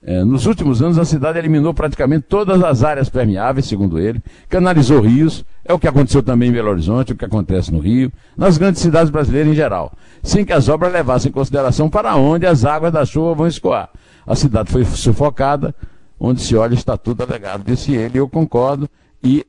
É, 0.02 0.24
nos 0.24 0.46
últimos 0.46 0.82
anos, 0.82 0.98
a 0.98 1.06
cidade 1.06 1.38
eliminou 1.38 1.74
praticamente 1.74 2.26
todas 2.28 2.64
as 2.64 2.84
áreas 2.84 3.10
permeáveis, 3.10 3.66
segundo 3.68 4.00
ele, 4.00 4.22
canalizou 4.48 5.02
rios, 5.02 5.46
é 5.66 5.74
o 5.74 5.80
que 5.80 5.88
aconteceu 5.88 6.24
também 6.24 6.50
em 6.50 6.54
Belo 6.54 6.70
Horizonte, 6.70 7.12
o 7.12 7.16
que 7.16 7.26
acontece 7.26 7.72
no 7.72 7.80
Rio, 7.80 8.12
nas 8.36 8.58
grandes 8.58 8.82
cidades 8.82 9.12
brasileiras 9.12 9.52
em 9.52 9.56
geral, 9.56 9.92
sem 10.24 10.46
que 10.46 10.54
as 10.54 10.70
obras 10.70 10.94
levassem 10.94 11.30
em 11.30 11.34
consideração 11.34 11.90
para 11.90 12.16
onde 12.16 12.48
as 12.48 12.64
águas 12.64 12.94
da 12.94 13.06
chuva 13.06 13.36
vão 13.36 13.48
escoar. 13.48 13.90
A 14.28 14.36
cidade 14.36 14.70
foi 14.70 14.84
sufocada, 14.84 15.74
onde 16.20 16.42
se 16.42 16.54
olha 16.56 16.74
está 16.74 16.98
tudo 16.98 17.24
alegado, 17.24 17.64
disse 17.64 17.96
ele, 17.96 18.20
eu 18.20 18.28
concordo 18.28 18.90
e 19.24 19.46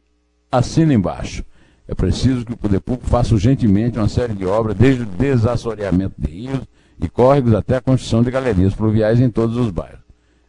assino 0.50 0.92
embaixo. 0.92 1.44
É 1.88 1.94
preciso 1.94 2.44
que 2.44 2.52
o 2.52 2.56
poder 2.56 2.80
público 2.80 3.08
faça 3.08 3.35
urgentemente 3.35 3.99
uma 3.99 4.08
série 4.08 4.35
de 4.35 4.47
obras, 4.47 4.76
desde 4.76 5.02
o 5.02 5.06
desassoreamento 5.06 6.14
de 6.16 6.30
rios 6.30 6.61
e 7.02 7.08
córregos 7.08 7.54
até 7.54 7.76
a 7.76 7.80
construção 7.80 8.23
de 8.23 8.30
galerias 8.30 8.75
pluviais 8.75 9.20
em 9.20 9.28
todos 9.28 9.56
os 9.56 9.70
bairros. 9.70 10.00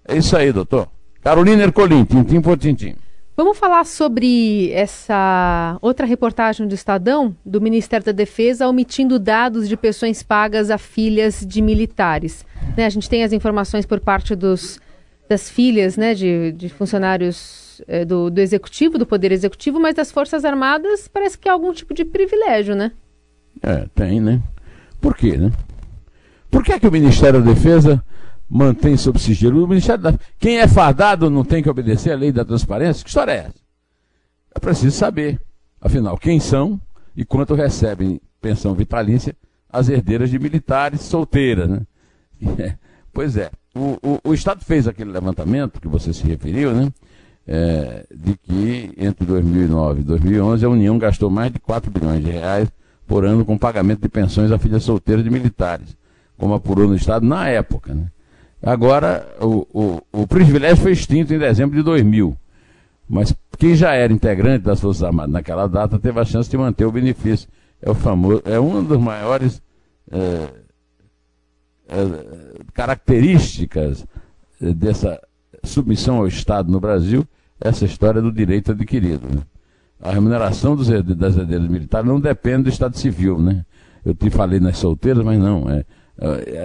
É 0.07 0.17
isso 0.17 0.37
aí, 0.37 0.51
doutor. 0.51 0.87
Carolina 1.23 1.63
Ercolim, 1.63 2.05
tintim 2.05 2.41
por 2.41 2.57
tintim. 2.57 2.95
Vamos 3.39 3.57
falar 3.57 3.85
sobre 3.85 4.69
essa 4.73 5.77
outra 5.81 6.05
reportagem 6.05 6.67
do 6.67 6.75
Estadão, 6.75 7.33
do 7.45 7.61
Ministério 7.61 8.05
da 8.05 8.11
Defesa, 8.11 8.67
omitindo 8.67 9.17
dados 9.17 9.69
de 9.69 9.77
pensões 9.77 10.21
pagas 10.21 10.69
a 10.69 10.77
filhas 10.77 11.45
de 11.47 11.61
militares. 11.61 12.45
Né, 12.75 12.85
a 12.85 12.89
gente 12.89 13.09
tem 13.09 13.23
as 13.23 13.31
informações 13.31 13.85
por 13.85 14.01
parte 14.01 14.35
dos, 14.35 14.77
das 15.29 15.49
filhas 15.49 15.95
né, 15.95 16.13
de, 16.13 16.51
de 16.51 16.67
funcionários 16.67 17.81
é, 17.87 18.03
do, 18.03 18.29
do 18.29 18.41
Executivo, 18.41 18.97
do 18.97 19.05
Poder 19.05 19.31
Executivo, 19.31 19.79
mas 19.79 19.95
das 19.95 20.11
Forças 20.11 20.43
Armadas 20.43 21.07
parece 21.07 21.37
que 21.37 21.47
há 21.47 21.53
algum 21.53 21.71
tipo 21.71 21.93
de 21.93 22.03
privilégio, 22.03 22.75
né? 22.75 22.91
É, 23.63 23.87
tem, 23.95 24.19
né? 24.19 24.41
Por 24.99 25.15
quê, 25.15 25.37
né? 25.37 25.49
Por 26.51 26.61
que, 26.61 26.73
é 26.73 26.79
que 26.79 26.87
o 26.89 26.91
Ministério 26.91 27.41
da 27.41 27.53
Defesa 27.53 28.03
mantém 28.49 28.97
sob 28.97 29.19
sigilo. 29.19 29.63
O 29.63 29.67
Ministério 29.67 30.01
da... 30.01 30.13
Quem 30.39 30.59
é 30.59 30.67
fardado 30.67 31.29
não 31.29 31.43
tem 31.43 31.61
que 31.61 31.69
obedecer 31.69 32.11
à 32.11 32.15
lei 32.15 32.31
da 32.31 32.43
transparência? 32.43 33.03
Que 33.03 33.09
história 33.09 33.31
é 33.31 33.37
essa? 33.37 33.55
É 34.55 34.59
preciso 34.59 34.95
saber, 34.95 35.39
afinal, 35.79 36.17
quem 36.17 36.39
são 36.39 36.79
e 37.15 37.23
quanto 37.23 37.53
recebem 37.53 38.19
pensão 38.41 38.73
vitalícia 38.73 39.35
as 39.71 39.87
herdeiras 39.87 40.29
de 40.29 40.39
militares 40.39 41.01
solteiras, 41.01 41.69
né? 41.69 41.81
É, 42.57 42.75
pois 43.11 43.35
é, 43.35 43.51
o, 43.75 43.97
o, 44.01 44.29
o, 44.29 44.33
Estado 44.33 44.63
fez 44.63 44.87
aquele 44.87 45.11
levantamento 45.11 45.81
que 45.81 45.89
você 45.89 46.13
se 46.13 46.23
referiu, 46.23 46.71
né? 46.71 46.89
É, 47.45 48.05
de 48.15 48.35
que 48.37 48.93
entre 48.97 49.25
2009 49.25 49.99
e 49.99 50.03
2011 50.03 50.65
a 50.65 50.69
União 50.69 50.97
gastou 50.97 51.29
mais 51.29 51.51
de 51.51 51.59
4 51.59 51.91
bilhões 51.91 52.23
de 52.23 52.31
reais 52.31 52.69
por 53.05 53.25
ano 53.25 53.43
com 53.43 53.57
pagamento 53.57 54.01
de 54.01 54.07
pensões 54.07 54.51
a 54.51 54.57
filhas 54.57 54.83
solteiras 54.83 55.23
de 55.23 55.29
militares 55.29 55.97
como 56.39 56.53
apurou 56.53 56.87
no 56.87 56.95
Estado 56.95 57.25
na 57.25 57.47
época. 57.49 57.93
Né? 57.93 58.05
Agora, 58.61 59.25
o, 59.39 59.65
o, 59.73 60.01
o 60.21 60.27
privilégio 60.27 60.83
foi 60.83 60.91
extinto 60.91 61.33
em 61.33 61.39
dezembro 61.39 61.77
de 61.77 61.83
2000. 61.83 62.35
Mas 63.07 63.33
quem 63.57 63.75
já 63.75 63.93
era 63.93 64.13
integrante 64.13 64.65
das 64.65 64.79
Forças 64.79 65.03
Armadas 65.03 65.31
naquela 65.31 65.67
data 65.67 65.97
teve 65.97 66.19
a 66.19 66.25
chance 66.25 66.49
de 66.49 66.57
manter 66.57 66.85
o 66.85 66.91
benefício. 66.91 67.47
É 67.81 67.89
o 67.89 67.95
famoso, 67.95 68.41
é 68.45 68.59
uma 68.59 68.83
das 68.83 68.99
maiores 68.99 69.61
é, 70.11 70.49
é, 71.87 72.59
características 72.73 74.05
dessa 74.59 75.19
submissão 75.63 76.17
ao 76.17 76.27
Estado 76.27 76.71
no 76.71 76.79
Brasil, 76.79 77.25
essa 77.59 77.85
história 77.85 78.21
do 78.21 78.31
direito 78.31 78.71
adquirido. 78.71 79.27
Né? 79.33 79.41
A 80.01 80.11
remuneração 80.11 80.75
dos, 80.75 80.87
das 80.87 81.37
herdeiras 81.37 81.67
militares 81.67 82.07
não 82.07 82.19
depende 82.19 82.63
do 82.63 82.69
Estado 82.69 82.97
Civil, 82.97 83.39
né? 83.39 83.65
Eu 84.05 84.15
te 84.15 84.29
falei 84.29 84.59
nas 84.59 84.77
solteiras, 84.77 85.23
mas 85.23 85.37
não. 85.37 85.69
É, 85.69 85.83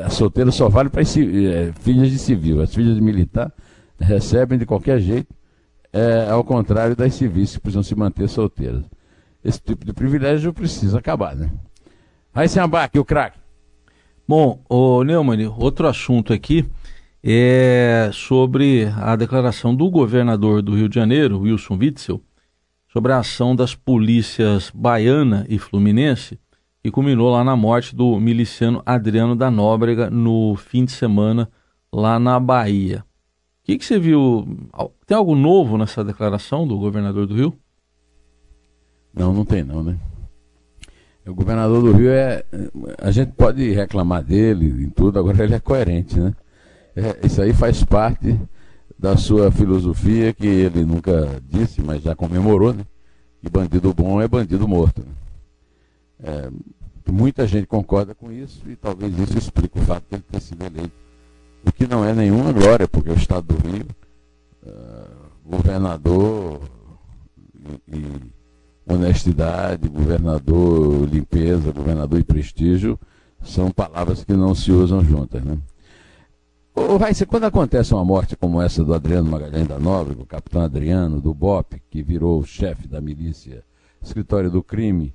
a 0.05 0.11
solteira 0.11 0.51
só 0.51 0.69
vale 0.69 0.89
para 0.89 1.03
é, 1.03 1.73
filhas 1.81 2.11
de 2.11 2.19
civil. 2.19 2.61
As 2.61 2.75
filhas 2.75 2.95
de 2.95 3.01
militar 3.01 3.53
recebem 3.99 4.59
de 4.59 4.67
qualquer 4.67 4.99
jeito, 4.99 5.33
é, 5.93 6.29
ao 6.29 6.43
contrário 6.43 6.97
das 6.97 7.15
civis 7.15 7.55
que 7.55 7.61
precisam 7.61 7.83
se 7.83 7.95
manter 7.95 8.29
solteiras. 8.29 8.85
Esse 9.45 9.61
tipo 9.61 9.85
de 9.85 9.93
privilégio 9.93 10.53
precisa 10.53 10.99
acabar, 10.99 11.37
né? 11.37 11.51
Aí 12.35 12.49
sem 12.49 12.61
abaque, 12.61 12.99
o 12.99 13.05
craque. 13.05 13.39
Bom, 14.27 14.61
o 14.69 15.05
Neumann, 15.05 15.47
outro 15.59 15.87
assunto 15.87 16.33
aqui 16.33 16.65
é 17.23 18.11
sobre 18.13 18.91
a 18.97 19.15
declaração 19.15 19.75
do 19.75 19.89
governador 19.91 20.63
do 20.63 20.75
Rio 20.75 20.89
de 20.89 20.95
Janeiro, 20.95 21.41
Wilson 21.41 21.77
Witzel, 21.77 22.21
sobre 22.93 23.13
a 23.13 23.19
ação 23.19 23.55
das 23.55 23.75
polícias 23.75 24.71
baiana 24.75 25.47
e 25.49 25.59
fluminense, 25.59 26.39
que 26.85 26.91
culminou 26.91 27.31
lá 27.31 27.43
na 27.43 27.57
morte 27.57 27.97
do 27.97 28.21
miliciano 28.21 28.83
Adriano 28.85 29.35
da 29.35 29.51
Nóbrega 29.51 30.11
no 30.11 30.55
fim 30.55 30.85
de 30.85 30.93
semana 30.93 31.49
lá 31.91 32.19
na 32.19 32.39
Bahia. 32.39 32.99
O 32.99 33.65
que, 33.65 33.79
que 33.79 33.85
você 33.87 33.99
viu? 33.99 34.47
Tem 35.07 35.17
algo 35.17 35.35
novo 35.35 35.79
nessa 35.79 36.05
declaração 36.05 36.69
do 36.69 36.79
governador 36.79 37.27
do 37.27 37.35
Rio? 37.35 37.59
Não, 39.15 39.33
não 39.33 39.47
tem 39.47 39.65
não, 39.65 39.83
né? 39.83 39.99
O 41.27 41.33
governador 41.33 41.83
do 41.83 41.93
Rio 41.93 42.11
é. 42.11 42.45
A 42.99 43.11
gente 43.11 43.33
pode 43.33 43.73
reclamar 43.73 44.23
dele 44.23 44.85
em 44.85 44.91
tudo, 44.91 45.19
agora 45.19 45.43
ele 45.43 45.55
é 45.55 45.61
coerente, 45.61 46.21
né? 46.21 46.35
É, 46.95 47.27
isso 47.27 47.41
aí 47.41 47.55
faz 47.55 47.83
parte 47.83 48.39
da 48.99 49.17
sua 49.17 49.51
filosofia 49.51 50.35
que 50.35 50.47
ele 50.47 50.85
nunca 50.85 51.41
disse, 51.49 51.81
mas 51.81 52.03
já 52.03 52.15
comemorou, 52.15 52.75
né? 52.75 52.85
Que 53.41 53.49
bandido 53.49 53.95
bom 53.95 54.21
é 54.21 54.29
bandido 54.29 54.69
morto. 54.69 55.01
Né? 55.01 55.24
É, 56.23 56.51
muita 57.11 57.47
gente 57.47 57.67
concorda 57.67 58.15
com 58.15 58.33
isso 58.33 58.63
e 58.69 58.77
talvez 58.77 59.19
isso 59.19 59.37
explique 59.37 59.79
o 59.79 59.83
fato 59.83 60.05
de 60.09 60.17
ele 60.17 60.25
ter 60.31 60.41
sido 60.41 60.65
eleito. 60.65 60.93
O 61.67 61.73
que 61.73 61.87
não 61.87 62.05
é 62.05 62.13
nenhuma 62.13 62.53
glória, 62.53 62.87
porque 62.87 63.11
o 63.11 63.15
Estado 63.15 63.55
do 63.55 63.69
Rio, 63.69 63.87
é, 64.67 65.07
governador 65.45 66.61
e, 67.89 67.97
e 67.97 68.23
honestidade, 68.87 69.89
governador 69.89 71.09
limpeza, 71.09 71.73
governador 71.73 72.19
e 72.19 72.25
prestígio, 72.25 72.99
são 73.43 73.71
palavras 73.71 74.25
que 74.25 74.35
não 74.35 74.55
se 74.55 74.71
usam 74.71 75.03
juntas, 75.05 75.43
né? 75.43 75.59
Ô, 76.75 76.97
Raíssa, 76.97 77.25
quando 77.25 77.45
acontece 77.45 77.95
uma 77.95 78.05
morte 78.05 78.37
como 78.37 78.61
essa 78.61 78.83
do 78.83 78.93
Adriano 78.93 79.31
Magalhães 79.31 79.69
da 79.69 79.79
Nobre, 79.79 80.17
o 80.21 80.27
capitão 80.27 80.61
Adriano, 80.61 81.21
do 81.21 81.33
BOP, 81.33 81.81
que 81.89 82.03
virou 82.03 82.45
chefe 82.45 82.89
da 82.89 83.01
milícia 83.01 83.63
escritório 84.03 84.51
do 84.51 84.63
crime, 84.63 85.15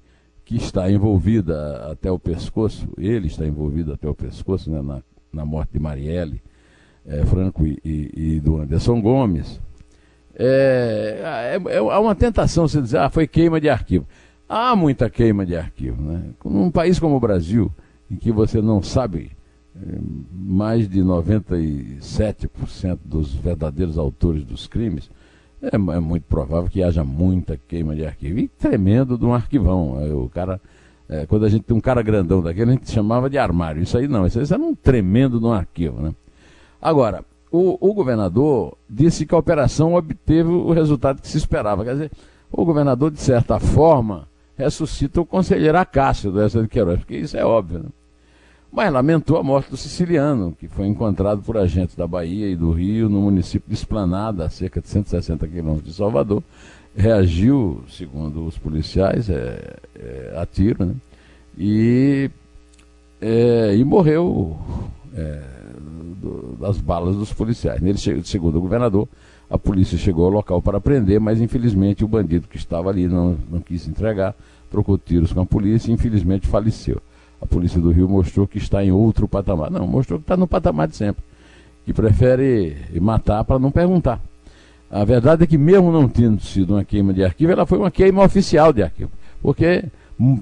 que 0.49 0.57
está 0.57 0.89
envolvida 0.89 1.91
até 1.91 2.11
o 2.11 2.17
pescoço, 2.17 2.89
ele 2.97 3.27
está 3.27 3.45
envolvido 3.45 3.93
até 3.93 4.09
o 4.09 4.15
pescoço 4.15 4.71
né, 4.71 4.81
na, 4.81 5.03
na 5.31 5.45
morte 5.45 5.73
de 5.73 5.79
Marielle 5.79 6.41
é, 7.05 7.23
Franco 7.23 7.67
e, 7.67 7.79
e, 7.85 8.11
e, 8.15 8.39
do 8.39 8.57
Anderson 8.57 8.99
Gomes, 8.99 9.61
é, 10.33 11.53
é, 11.53 11.75
é, 11.75 11.79
uma 11.79 12.15
tentação 12.15 12.67
você 12.67 12.81
dizer, 12.81 12.97
ah, 12.97 13.11
foi 13.11 13.27
queima 13.27 13.61
de 13.61 13.69
arquivo. 13.69 14.07
Há 14.47 14.75
muita 14.75 15.07
queima 15.07 15.45
de 15.45 15.55
arquivo. 15.55 16.01
Né? 16.01 16.31
Num 16.43 16.71
país 16.71 16.97
como 16.97 17.15
o 17.15 17.19
Brasil, 17.19 17.71
em 18.09 18.15
que 18.15 18.31
você 18.31 18.59
não 18.59 18.81
sabe 18.81 19.37
mais 20.33 20.89
de 20.89 20.99
97% 21.01 22.97
dos 23.05 23.35
verdadeiros 23.35 23.99
autores 23.99 24.43
dos 24.43 24.65
crimes, 24.65 25.11
é, 25.61 25.75
é, 25.75 25.99
muito 25.99 26.23
provável 26.23 26.69
que 26.69 26.81
haja 26.81 27.03
muita 27.03 27.59
queima 27.67 27.95
de 27.95 28.05
arquivo. 28.05 28.39
E 28.39 28.47
tremendo 28.47 29.17
de 29.17 29.25
um 29.25 29.33
arquivão. 29.33 29.97
O 30.23 30.29
cara, 30.29 30.59
é, 31.07 31.25
quando 31.25 31.45
a 31.45 31.49
gente 31.49 31.63
tem 31.63 31.75
um 31.75 31.81
cara 31.81 32.01
grandão 32.01 32.41
daquele, 32.41 32.71
a 32.71 32.73
gente 32.73 32.91
chamava 32.91 33.29
de 33.29 33.37
armário. 33.37 33.81
Isso 33.81 33.97
aí 33.97 34.07
não, 34.07 34.25
isso 34.25 34.39
aí 34.39 34.45
era 34.49 34.61
um 34.61 34.75
tremendo 34.75 35.39
de 35.39 35.45
um 35.45 35.51
arquivo. 35.51 36.01
Né? 36.01 36.13
Agora, 36.81 37.23
o, 37.51 37.77
o 37.79 37.93
governador 37.93 38.77
disse 38.89 39.25
que 39.25 39.35
a 39.35 39.37
operação 39.37 39.95
obteve 39.95 40.49
o 40.49 40.71
resultado 40.71 41.21
que 41.21 41.27
se 41.27 41.37
esperava. 41.37 41.83
Quer 41.83 41.93
dizer, 41.93 42.11
o 42.51 42.63
governador, 42.63 43.11
de 43.11 43.19
certa 43.19 43.59
forma, 43.59 44.27
ressuscita 44.57 45.21
o 45.21 45.25
conselheiro 45.25 45.77
Acácio 45.77 46.31
dessa 46.31 46.61
de 46.61 46.67
Queiroz, 46.67 46.99
porque 46.99 47.17
isso 47.17 47.37
é 47.37 47.45
óbvio. 47.45 47.79
Né? 47.79 47.89
Mas 48.71 48.93
lamentou 48.93 49.37
a 49.37 49.43
morte 49.43 49.71
do 49.71 49.77
siciliano, 49.77 50.55
que 50.59 50.67
foi 50.67 50.85
encontrado 50.85 51.41
por 51.41 51.57
agentes 51.57 51.95
da 51.95 52.05
Bahia 52.05 52.47
e 52.47 52.55
do 52.55 52.71
Rio 52.71 53.09
no 53.09 53.21
município 53.21 53.67
de 53.67 53.73
Esplanada, 53.73 54.45
a 54.45 54.49
cerca 54.49 54.79
de 54.79 54.87
160 54.87 55.47
quilômetros 55.47 55.87
de 55.89 55.93
Salvador. 55.93 56.43
Reagiu, 56.95 57.83
segundo 57.89 58.45
os 58.45 58.57
policiais, 58.57 59.29
é, 59.29 59.77
é, 59.95 60.33
a 60.37 60.45
tiro, 60.45 60.85
né? 60.85 60.95
E, 61.57 62.29
é, 63.19 63.75
e 63.75 63.83
morreu 63.83 64.57
é, 65.15 65.41
do, 66.21 66.55
das 66.59 66.77
balas 66.77 67.15
dos 67.15 67.33
policiais. 67.33 67.81
Nele, 67.81 67.97
segundo 68.23 68.59
o 68.59 68.61
governador, 68.61 69.07
a 69.49 69.57
polícia 69.57 69.97
chegou 69.97 70.25
ao 70.25 70.31
local 70.31 70.61
para 70.61 70.79
prender, 70.79 71.19
mas 71.19 71.41
infelizmente 71.41 72.05
o 72.05 72.07
bandido 72.07 72.47
que 72.47 72.57
estava 72.57 72.89
ali 72.89 73.07
não, 73.07 73.35
não 73.49 73.59
quis 73.59 73.87
entregar, 73.87 74.35
trocou 74.69 74.95
tiros 74.97 75.33
com 75.33 75.41
a 75.41 75.45
polícia 75.45 75.89
e 75.89 75.93
infelizmente 75.93 76.47
faleceu 76.47 77.01
a 77.41 77.45
Polícia 77.45 77.79
do 77.79 77.91
Rio 77.91 78.07
mostrou 78.07 78.47
que 78.47 78.57
está 78.57 78.83
em 78.83 78.91
outro 78.91 79.27
patamar. 79.27 79.71
Não, 79.71 79.87
mostrou 79.87 80.19
que 80.19 80.23
está 80.23 80.35
no 80.35 80.47
patamar 80.47 80.87
de 80.87 80.95
sempre. 80.95 81.23
Que 81.85 81.93
prefere 81.93 82.75
matar 82.99 83.43
para 83.43 83.59
não 83.59 83.71
perguntar. 83.71 84.21
A 84.91 85.03
verdade 85.03 85.43
é 85.43 85.47
que, 85.47 85.57
mesmo 85.57 85.91
não 85.91 86.09
tendo 86.09 86.41
sido 86.41 86.73
uma 86.73 86.83
queima 86.83 87.13
de 87.13 87.23
arquivo, 87.23 87.51
ela 87.51 87.65
foi 87.65 87.77
uma 87.77 87.91
queima 87.91 88.23
oficial 88.23 88.73
de 88.73 88.83
arquivo. 88.83 89.11
Porque 89.41 89.85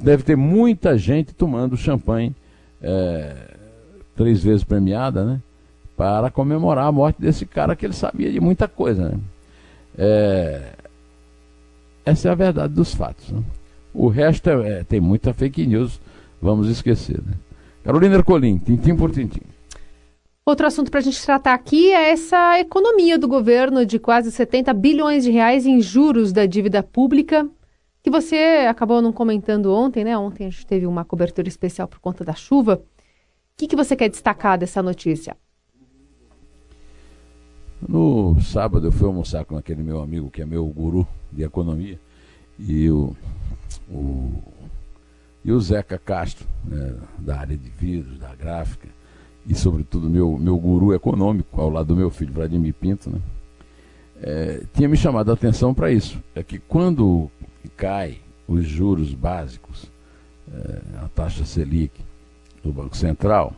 deve 0.02 0.24
ter 0.24 0.36
muita 0.36 0.98
gente 0.98 1.34
tomando 1.34 1.78
champanhe 1.78 2.34
é, 2.82 3.36
três 4.16 4.44
vezes 4.44 4.64
premiada, 4.64 5.24
né? 5.24 5.42
Para 5.96 6.30
comemorar 6.30 6.86
a 6.86 6.92
morte 6.92 7.22
desse 7.22 7.46
cara 7.46 7.76
que 7.76 7.86
ele 7.86 7.94
sabia 7.94 8.32
de 8.32 8.40
muita 8.40 8.68
coisa, 8.68 9.10
né? 9.10 9.20
É, 9.98 10.74
essa 12.06 12.30
é 12.30 12.32
a 12.32 12.36
verdade 12.36 12.74
dos 12.74 12.94
fatos. 12.94 13.30
Né? 13.30 13.42
O 13.94 14.08
resto 14.08 14.50
é, 14.50 14.80
é, 14.80 14.84
tem 14.84 15.02
muita 15.02 15.34
fake 15.34 15.66
news 15.68 16.00
vamos 16.42 16.68
esquecer. 16.70 17.22
Né? 17.24 17.34
Carolina 17.84 18.16
Ercolim, 18.16 18.58
tintim 18.58 18.96
por 18.96 19.12
tintim. 19.12 19.42
Outro 20.46 20.66
assunto 20.66 20.90
para 20.90 21.02
a 21.02 21.04
gente 21.04 21.22
tratar 21.22 21.54
aqui 21.54 21.92
é 21.92 22.12
essa 22.12 22.58
economia 22.60 23.18
do 23.18 23.28
governo 23.28 23.86
de 23.86 24.00
quase 24.00 24.32
70 24.32 24.74
bilhões 24.74 25.26
de 25.26 25.32
reais 25.32 25.66
em 25.66 25.82
juros 25.82 26.32
da 26.32 26.46
dívida 26.46 26.82
pública, 26.82 27.46
que 28.02 28.10
você 28.10 28.66
acabou 28.70 29.02
não 29.02 29.12
comentando 29.12 29.74
ontem, 29.74 30.06
né? 30.06 30.18
Ontem 30.18 30.48
a 30.48 30.50
gente 30.50 30.66
teve 30.66 30.88
uma 30.88 31.04
cobertura 31.04 31.50
especial 31.50 31.86
por 31.86 32.00
conta 32.00 32.24
da 32.24 32.34
chuva. 32.34 32.76
O 32.76 32.82
que, 33.58 33.68
que 33.68 33.76
você 33.76 33.94
quer 33.94 34.08
destacar 34.08 34.58
dessa 34.58 34.82
notícia? 34.82 35.36
No 37.86 38.40
sábado 38.40 38.88
eu 38.88 38.92
fui 38.92 39.06
almoçar 39.06 39.44
com 39.44 39.58
aquele 39.58 39.84
meu 39.84 40.02
amigo 40.02 40.32
que 40.32 40.42
é 40.42 40.46
meu 40.46 40.66
guru 40.66 41.06
de 41.32 41.44
economia 41.44 42.00
e 42.58 42.90
o, 42.90 43.16
o 43.92 44.32
e 45.48 45.52
o 45.54 45.60
Zeca 45.62 45.98
Castro, 45.98 46.46
né, 46.66 46.94
da 47.18 47.40
área 47.40 47.56
de 47.56 47.70
vidros, 47.70 48.20
da 48.20 48.36
gráfica, 48.36 48.90
e 49.48 49.56
sobretudo 49.56 50.10
meu, 50.10 50.38
meu 50.38 50.58
guru 50.58 50.94
econômico, 50.94 51.62
ao 51.62 51.70
lado 51.70 51.88
do 51.88 51.96
meu 51.96 52.12
filho 52.12 52.34
Vladimir 52.34 52.74
Pinto, 52.74 53.10
né, 53.10 53.20
é, 54.22 54.64
tinha 54.74 54.90
me 54.90 54.98
chamado 54.98 55.32
a 55.32 55.34
atenção 55.34 55.74
para 55.74 55.90
isso. 55.90 56.22
É 56.36 56.44
que 56.44 56.60
quando 56.60 57.32
cai 57.78 58.18
os 58.46 58.68
juros 58.68 59.14
básicos, 59.14 59.90
é, 60.54 60.82
a 61.06 61.08
taxa 61.08 61.46
Selic 61.46 61.94
do 62.62 62.74
Banco 62.74 62.98
Central, 62.98 63.54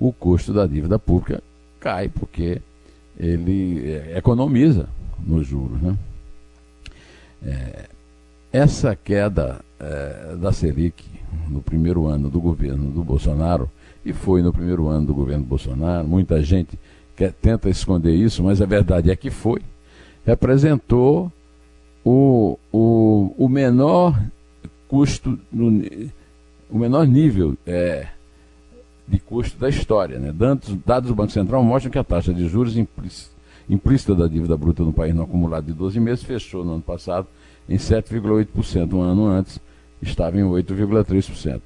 o 0.00 0.14
custo 0.14 0.50
da 0.50 0.66
dívida 0.66 0.98
pública 0.98 1.42
cai, 1.78 2.08
porque 2.08 2.62
ele 3.18 3.84
é, 3.86 4.16
economiza 4.16 4.88
nos 5.18 5.46
juros. 5.46 5.78
Né? 5.82 5.96
É, 7.42 7.88
essa 8.54 8.94
queda 8.94 9.60
é, 9.80 10.36
da 10.36 10.52
Selic 10.52 11.04
no 11.48 11.60
primeiro 11.60 12.06
ano 12.06 12.30
do 12.30 12.40
governo 12.40 12.88
do 12.92 13.02
Bolsonaro, 13.02 13.68
e 14.06 14.12
foi 14.12 14.42
no 14.42 14.52
primeiro 14.52 14.86
ano 14.86 15.08
do 15.08 15.12
governo 15.12 15.42
Bolsonaro, 15.42 16.06
muita 16.06 16.40
gente 16.40 16.78
quer, 17.16 17.32
tenta 17.32 17.68
esconder 17.68 18.14
isso, 18.14 18.44
mas 18.44 18.62
a 18.62 18.66
verdade 18.66 19.10
é 19.10 19.16
que 19.16 19.28
foi, 19.28 19.60
representou 20.24 21.32
o, 22.04 22.56
o, 22.70 23.34
o 23.36 23.48
menor 23.48 24.22
custo, 24.86 25.36
no, 25.50 25.82
o 26.70 26.78
menor 26.78 27.08
nível 27.08 27.58
é, 27.66 28.06
de 29.08 29.18
custo 29.18 29.58
da 29.58 29.68
história. 29.68 30.16
Né? 30.20 30.30
Dados, 30.30 30.76
dados 30.86 31.08
do 31.08 31.16
Banco 31.16 31.32
Central 31.32 31.60
mostram 31.64 31.90
que 31.90 31.98
a 31.98 32.04
taxa 32.04 32.32
de 32.32 32.46
juros 32.46 32.76
implícita 33.68 34.14
da 34.14 34.28
dívida 34.28 34.56
bruta 34.56 34.84
no 34.84 34.92
país 34.92 35.12
no 35.12 35.24
acumulado 35.24 35.66
de 35.66 35.72
12 35.72 35.98
meses 35.98 36.22
fechou 36.22 36.64
no 36.64 36.74
ano 36.74 36.82
passado 36.82 37.26
em 37.68 37.76
7,8%. 37.76 38.92
Um 38.92 39.02
ano 39.02 39.26
antes 39.26 39.60
estava 40.02 40.38
em 40.38 40.42
8,3%. 40.42 41.60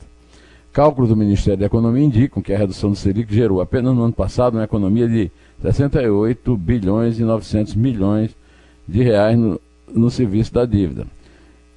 Cálculos 0.72 1.10
do 1.10 1.16
Ministério 1.16 1.58
da 1.58 1.66
Economia 1.66 2.04
indicam 2.04 2.42
que 2.42 2.52
a 2.52 2.58
redução 2.58 2.90
do 2.90 2.96
Selic 2.96 3.34
gerou 3.34 3.60
apenas 3.60 3.94
no 3.94 4.04
ano 4.04 4.12
passado 4.12 4.54
uma 4.54 4.64
economia 4.64 5.08
de 5.08 5.30
68 5.62 6.56
bilhões 6.56 7.18
e 7.18 7.24
900 7.24 7.74
milhões 7.74 8.36
de 8.86 9.02
reais 9.02 9.36
no, 9.36 9.60
no 9.92 10.10
serviço 10.10 10.52
da 10.52 10.64
dívida. 10.64 11.06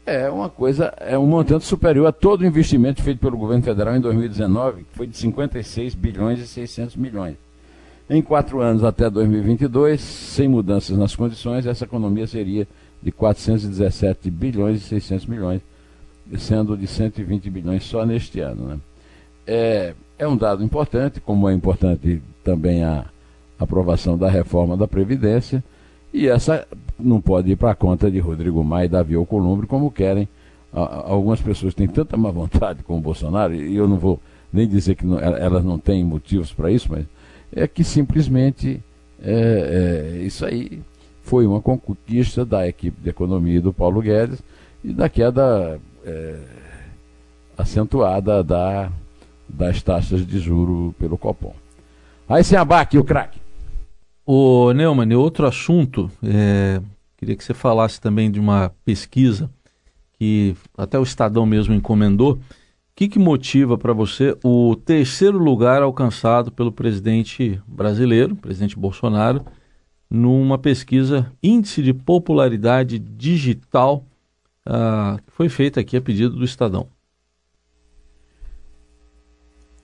É 0.05 0.29
uma 0.29 0.49
coisa, 0.49 0.93
é 0.99 1.17
um 1.17 1.25
montante 1.25 1.65
superior 1.65 2.07
a 2.07 2.11
todo 2.11 2.41
o 2.41 2.45
investimento 2.45 3.01
feito 3.01 3.19
pelo 3.19 3.37
governo 3.37 3.63
federal 3.63 3.95
em 3.95 4.01
2019, 4.01 4.83
que 4.83 4.97
foi 4.97 5.07
de 5.07 5.17
56 5.17 5.95
bilhões 5.95 6.39
e 6.39 6.47
600 6.47 6.95
milhões. 6.95 7.35
Em 8.13 8.21
quatro 8.21 8.59
anos 8.59 8.83
até 8.83 9.09
2022, 9.09 10.01
sem 10.01 10.45
mudanças 10.45 10.97
nas 10.97 11.15
condições, 11.15 11.65
essa 11.65 11.85
economia 11.85 12.27
seria 12.27 12.67
de 13.01 13.09
417 13.09 14.29
bilhões 14.29 14.81
e 14.81 14.83
600 14.83 15.25
milhões, 15.27 15.61
sendo 16.37 16.75
de 16.75 16.87
120 16.87 17.49
bilhões 17.49 17.85
só 17.85 18.05
neste 18.05 18.41
ano. 18.41 18.65
Né? 18.65 18.77
É, 19.47 19.93
é 20.19 20.27
um 20.27 20.35
dado 20.35 20.61
importante, 20.61 21.21
como 21.21 21.47
é 21.47 21.53
importante 21.53 22.21
também 22.43 22.83
a 22.83 23.05
aprovação 23.57 24.17
da 24.17 24.29
reforma 24.29 24.75
da 24.75 24.89
Previdência, 24.89 25.63
e 26.13 26.27
essa 26.27 26.67
não 26.99 27.21
pode 27.21 27.49
ir 27.49 27.55
para 27.55 27.71
a 27.71 27.75
conta 27.75 28.11
de 28.11 28.19
Rodrigo 28.19 28.61
Maia 28.61 28.87
e 28.87 28.89
Davi 28.89 29.15
Alcolumbre, 29.15 29.67
como 29.67 29.89
querem 29.89 30.27
algumas 30.73 31.39
pessoas 31.39 31.73
têm 31.73 31.87
tanta 31.87 32.17
má 32.17 32.29
vontade 32.29 32.83
com 32.83 32.97
o 32.97 33.01
Bolsonaro, 33.01 33.55
e 33.55 33.73
eu 33.73 33.87
não 33.87 33.97
vou 33.97 34.19
nem 34.51 34.67
dizer 34.67 34.95
que 34.95 35.05
não, 35.05 35.17
elas 35.17 35.63
não 35.63 35.79
têm 35.79 36.03
motivos 36.03 36.51
para 36.51 36.69
isso, 36.69 36.89
mas 36.91 37.05
é 37.51 37.67
que 37.67 37.83
simplesmente 37.83 38.81
é, 39.21 40.17
é, 40.19 40.23
isso 40.23 40.45
aí 40.45 40.81
foi 41.23 41.45
uma 41.45 41.61
conquista 41.61 42.45
da 42.45 42.67
equipe 42.67 42.99
de 43.01 43.09
economia 43.09 43.61
do 43.61 43.71
Paulo 43.71 44.01
Guedes 44.01 44.41
e 44.83 44.91
da 44.91 45.07
queda 45.07 45.79
é, 46.05 46.39
acentuada 47.57 48.43
da, 48.43 48.91
das 49.47 49.81
taxas 49.81 50.25
de 50.25 50.39
juro 50.39 50.95
pelo 50.97 51.17
Copom. 51.17 51.53
Aí 52.27 52.43
sem 52.43 52.57
abaque 52.57 52.97
o 52.97 53.03
craque. 53.03 53.39
O 54.25 54.71
Neumann, 54.73 55.13
outro 55.15 55.45
assunto, 55.45 56.09
é, 56.23 56.81
queria 57.17 57.35
que 57.35 57.43
você 57.43 57.53
falasse 57.53 57.99
também 57.99 58.31
de 58.31 58.39
uma 58.39 58.71
pesquisa 58.85 59.49
que 60.17 60.55
até 60.77 60.97
o 60.97 61.03
Estadão 61.03 61.45
mesmo 61.45 61.73
encomendou. 61.73 62.39
Que, 63.01 63.07
que 63.07 63.17
motiva 63.17 63.79
para 63.79 63.93
você 63.93 64.37
o 64.43 64.75
terceiro 64.75 65.39
lugar 65.39 65.81
alcançado 65.81 66.51
pelo 66.51 66.71
presidente 66.71 67.59
brasileiro, 67.65 68.35
presidente 68.35 68.77
Bolsonaro, 68.77 69.43
numa 70.07 70.59
pesquisa 70.59 71.31
Índice 71.41 71.81
de 71.81 71.95
Popularidade 71.95 72.99
Digital, 72.99 74.05
uh, 74.67 75.19
que 75.25 75.31
foi 75.31 75.49
feita 75.49 75.79
aqui 75.79 75.97
a 75.97 76.01
pedido 76.01 76.35
do 76.35 76.45
Estadão. 76.45 76.85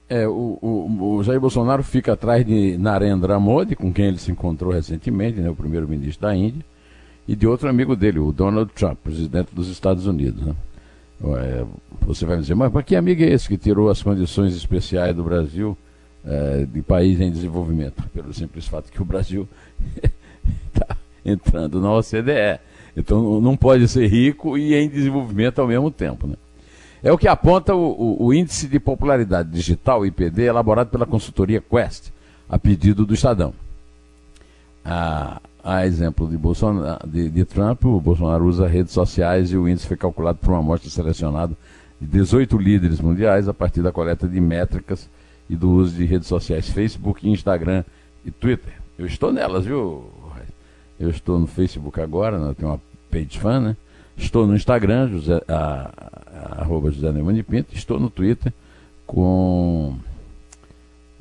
É, 0.08 0.28
o, 0.28 0.60
o, 0.62 1.16
o, 1.16 1.24
Jair 1.24 1.42
Bolsonaro 1.42 1.82
fica 1.82 2.14
atrás 2.14 2.46
de 2.46 2.78
Narendra 2.78 3.40
Modi, 3.40 3.76
com 3.76 3.92
quem 3.92 4.06
ele 4.06 4.20
se 4.20 4.32
encontrou 4.32 4.72
recentemente, 4.72 5.40
né, 5.40 5.50
o 5.50 5.56
primeiro-ministro 5.56 6.22
da 6.22 6.36
Índia, 6.36 6.64
e 7.28 7.36
de 7.36 7.48
outro 7.48 7.68
amigo 7.68 7.96
dele, 7.96 8.20
o 8.20 8.32
Donald 8.32 8.72
Trump, 8.74 9.00
presidente 9.00 9.56
dos 9.56 9.70
Estados 9.70 10.06
Unidos. 10.06 10.46
Né? 10.46 10.56
Você 12.02 12.26
vai 12.26 12.36
me 12.36 12.42
dizer, 12.42 12.56
mas, 12.56 12.72
mas 12.72 12.86
que 12.86 12.96
amigo 12.96 13.24
é 13.24 13.28
esse 13.28 13.48
que 13.48 13.58
tirou 13.58 13.90
as 13.90 14.02
condições 14.02 14.56
especiais 14.56 15.16
do 15.16 15.24
Brasil 15.24 15.78
é, 16.26 16.66
de 16.66 16.82
país 16.82 17.20
em 17.20 17.32
desenvolvimento? 17.32 18.04
Pelo 18.14 18.34
simples 18.34 18.68
fato 18.68 18.92
que 18.92 19.02
o 19.02 19.06
Brasil 19.06 19.48
está 20.74 20.96
entrando 21.26 21.82
na 21.82 21.92
OCDE. 21.92 22.60
Então 22.96 23.42
não 23.42 23.56
pode 23.56 23.88
ser 23.88 24.08
rico 24.08 24.58
e 24.58 24.74
em 24.74 24.90
desenvolvimento 24.90 25.60
ao 25.60 25.68
mesmo 25.68 25.92
tempo. 25.92 26.28
Né? 26.28 26.36
É 27.04 27.12
o 27.12 27.18
que 27.18 27.28
aponta 27.28 27.76
o, 27.76 27.92
o, 27.92 28.26
o, 28.26 28.34
Índice 28.34 28.68
de 28.68 28.80
Popularidade 28.80 29.50
Digital, 29.50 30.06
IPD, 30.06 30.44
elaborado 30.44 30.90
pela 30.90 31.06
consultoria 31.06 31.62
Quest, 31.62 32.10
a 32.50 32.58
pedido 32.58 33.06
do 33.06 33.14
Estadão. 33.14 33.54
A, 34.84 35.40
a 35.68 35.86
exemplo 35.86 36.30
de, 36.30 36.38
Bolsonaro, 36.38 37.06
de, 37.06 37.30
de 37.30 37.44
Trump, 37.44 37.84
o 37.84 38.00
Bolsonaro 38.00 38.46
usa 38.46 38.66
redes 38.66 38.94
sociais 38.94 39.52
e 39.52 39.58
o 39.58 39.68
índice 39.68 39.86
foi 39.86 39.98
calculado 39.98 40.38
por 40.38 40.52
uma 40.52 40.60
amostra 40.60 40.90
selecionada 40.90 41.54
de 42.00 42.08
18 42.08 42.58
líderes 42.58 43.02
mundiais 43.02 43.50
a 43.50 43.54
partir 43.54 43.82
da 43.82 43.92
coleta 43.92 44.30
de 44.30 44.40
métricas 44.40 45.10
e 45.50 45.58
do 45.58 45.70
uso 45.70 45.94
de 45.94 46.06
redes 46.06 46.30
sociais 46.30 46.70
Facebook, 46.70 47.30
Instagram 47.30 47.84
e 48.26 48.32
Twitter. 48.32 48.76
Eu 48.98 49.06
estou 49.06 49.34
nelas, 49.34 49.66
viu? 49.66 50.10
Eu 50.98 51.10
estou 51.10 51.38
no 51.38 51.48
Facebook 51.48 52.00
agora, 52.00 52.40
né? 52.40 52.56
tenho 52.58 52.72
uma 52.72 52.82
page 53.12 53.38
fan, 53.38 53.60
né? 53.60 53.78
Estou 54.16 54.48
no 54.48 54.56
Instagram, 54.56 55.10
José, 55.10 55.42
a, 55.50 55.92
a, 56.34 56.62
arroba 56.62 56.90
José 56.92 57.12
Neumann 57.12 57.36
de 57.36 57.44
Pinto. 57.44 57.76
Estou 57.76 58.00
no 58.00 58.10
Twitter 58.10 58.54
com 59.06 59.98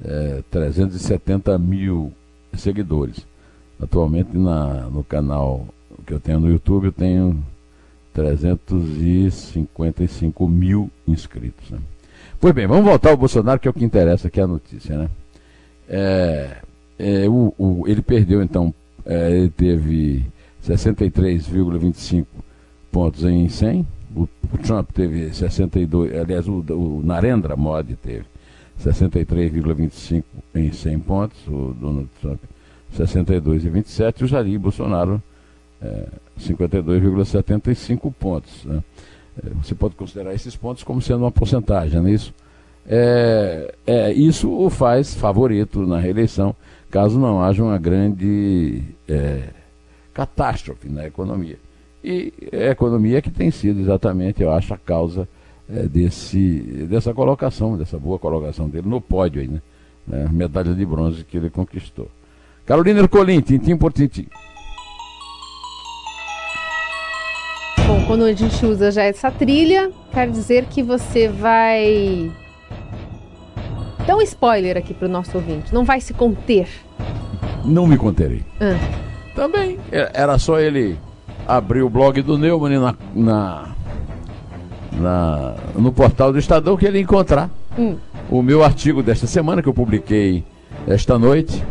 é, 0.05 0.45
370 0.53 1.59
mil 1.59 2.13
seguidores. 2.55 3.27
Atualmente 3.81 4.37
na, 4.37 4.89
no 4.91 5.05
canal 5.05 5.69
que 6.07 6.15
eu 6.15 6.21
tenho 6.21 6.41
no 6.41 6.49
YouTube 6.49 6.87
eu 6.87 6.93
tenho 6.93 7.39
355 8.13 10.49
mil 10.49 10.91
inscritos. 11.07 11.71
Né? 11.71 11.79
Pois 12.41 12.55
bem, 12.55 12.67
vamos 12.67 12.87
voltar 12.87 13.11
ao 13.11 13.17
Bolsonaro, 13.17 13.61
que 13.61 13.69
é 13.69 13.71
o 13.71 13.75
que 13.75 13.85
interessa, 13.85 14.31
que 14.31 14.41
é 14.41 14.45
a 14.45 14.47
notícia. 14.47 14.97
Né? 14.97 15.11
É, 15.89 16.57
é, 16.99 17.29
o, 17.29 17.53
o, 17.59 17.85
ele 17.87 18.01
perdeu, 18.01 18.43
então, 18.43 18.73
é, 19.05 19.31
ele 19.31 19.51
teve 19.51 20.25
63,25 20.65 22.25
pontos 22.91 23.23
em 23.25 23.47
100. 23.49 23.87
O, 24.15 24.23
o, 24.23 24.59
Trump 24.63 24.91
teve 24.93 25.35
62, 25.35 26.17
aliás, 26.17 26.49
o, 26.49 26.65
o 26.71 27.03
Narendra 27.05 27.55
Modi 27.55 27.97
teve 27.97 28.25
63,25 28.83 30.25
em 30.55 30.73
100 30.73 30.99
pontos, 31.01 31.37
o 31.47 31.77
Donald 31.79 32.09
Trump 32.23 32.41
62,27 32.97 34.21
e 34.21 34.25
o 34.25 34.27
Jair 34.27 34.59
Bolsonaro 34.59 35.23
é, 35.83 36.07
52,75 36.41 38.13
pontos. 38.13 38.65
Né? 38.65 38.83
É, 39.45 39.51
você 39.63 39.75
pode 39.75 39.95
considerar 39.95 40.35
esses 40.35 40.57
pontos 40.57 40.83
como 40.83 41.01
sendo 41.01 41.21
uma 41.21 41.31
porcentagem, 41.31 42.01
não 42.01 42.09
é 42.09 42.13
isso? 42.13 42.35
É, 42.89 43.75
é, 43.87 44.13
isso 44.13 44.51
o 44.51 44.71
faz 44.71 45.15
favorito 45.15 45.85
na 45.87 45.99
reeleição, 45.99 46.55
caso 46.91 47.19
não 47.19 47.43
haja 47.43 47.63
uma 47.63 47.79
grande 47.79 48.83
é, 49.09 49.49
catástrofe 50.15 50.89
na 50.89 51.07
economia. 51.07 51.59
E 52.03 52.33
a 52.53 52.71
economia 52.71 53.21
que 53.21 53.31
tem 53.31 53.51
sido 53.51 53.81
exatamente, 53.81 54.41
eu 54.41 54.53
acho, 54.53 54.73
a 54.73 54.79
causa 54.79 55.29
é, 55.69 55.83
desse, 55.83 56.87
dessa 56.89 57.13
colocação, 57.13 57.77
dessa 57.77 57.99
boa 57.99 58.19
colocação 58.19 58.69
dele 58.69 58.89
no 58.89 59.01
pódio 59.01 59.43
aí, 59.43 59.49
né? 59.49 59.61
Medalha 60.31 60.73
de 60.73 60.87
bronze 60.87 61.25
que 61.25 61.37
ele 61.37 61.51
conquistou. 61.51 62.09
Carolina 62.67 63.01
Ercolim, 63.01 63.41
tintim 63.41 63.77
por 63.77 63.93
tintim. 63.93 64.27
Bom, 67.87 68.05
quando 68.07 68.25
a 68.25 68.33
gente 68.33 68.67
usa 68.67 68.91
já 68.91 69.05
essa 69.05 69.31
trilha, 69.31 69.93
quer 70.13 70.29
dizer 70.29 70.65
que 70.65 70.83
você 70.83 71.29
vai 71.29 72.31
dar 74.05 74.17
um 74.17 74.23
spoiler 74.23 74.77
aqui 74.77 74.93
para 74.93 75.07
o 75.07 75.11
nosso 75.11 75.37
ouvinte. 75.37 75.73
Não 75.73 75.85
vai 75.85 76.01
se 76.01 76.13
conter. 76.13 76.69
Não 77.65 77.87
me 77.87 77.97
conterei. 77.97 78.43
Ah. 78.61 78.77
Também. 79.37 79.79
É, 79.93 80.11
era 80.15 80.37
só 80.39 80.59
ele 80.59 80.99
abrir 81.47 81.83
o 81.83 81.91
blog 81.91 82.21
do 82.23 82.37
Neumann 82.37 82.81
na, 82.81 82.95
na, 83.15 83.69
na, 84.93 85.55
no 85.77 85.93
portal 85.93 86.33
do 86.33 86.39
Estadão 86.39 86.77
que 86.77 86.87
ele 86.87 86.99
ia 86.99 87.05
encontrar 87.05 87.49
hum. 87.79 87.97
o 88.29 88.43
meu 88.43 88.65
artigo 88.65 89.03
desta 89.03 89.27
semana 89.27 89.63
que 89.63 89.69
eu 89.69 89.75
publiquei 89.75 90.43
esta 90.89 91.17
noite. 91.19 91.63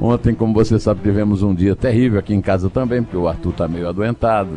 Ontem, 0.00 0.34
como 0.34 0.54
você 0.54 0.78
sabe, 0.78 1.02
tivemos 1.02 1.42
um 1.42 1.54
dia 1.54 1.76
terrível 1.76 2.18
aqui 2.18 2.34
em 2.34 2.40
casa 2.40 2.70
também, 2.70 3.02
porque 3.02 3.16
o 3.16 3.28
Arthur 3.28 3.50
está 3.50 3.68
meio 3.68 3.88
adoentado. 3.88 4.50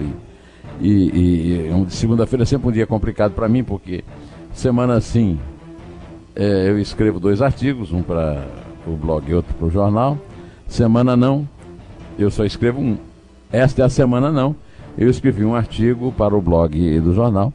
E, 0.80 0.90
e, 0.90 1.70
e 1.70 1.86
segunda-feira 1.90 2.44
é 2.44 2.46
sempre 2.46 2.70
um 2.70 2.72
dia 2.72 2.88
complicado 2.88 3.34
para 3.34 3.50
mim, 3.50 3.64
porque 3.64 4.04
semana 4.54 4.94
assim 4.94 5.38
é, 6.36 6.70
eu 6.70 6.80
escrevo 6.80 7.20
dois 7.20 7.42
artigos, 7.42 7.92
um 7.92 8.02
para 8.02 8.46
o 8.88 8.92
blog 8.92 9.30
e 9.30 9.34
outro 9.34 9.54
para 9.54 9.68
o 9.68 9.70
jornal. 9.70 10.18
Semana 10.68 11.16
não, 11.16 11.48
eu 12.18 12.32
só 12.32 12.46
escrevo 12.46 12.80
um. 12.80 12.98
Esta 13.52 13.82
é 13.82 13.86
a 13.86 13.90
semana 13.90 14.32
não. 14.32 14.56
Eu 14.98 15.10
escrevi 15.10 15.44
um 15.44 15.56
artigo 15.56 16.12
para 16.12 16.36
o 16.36 16.42
blog 16.42 17.00
do 17.02 17.14
jornal 17.14 17.52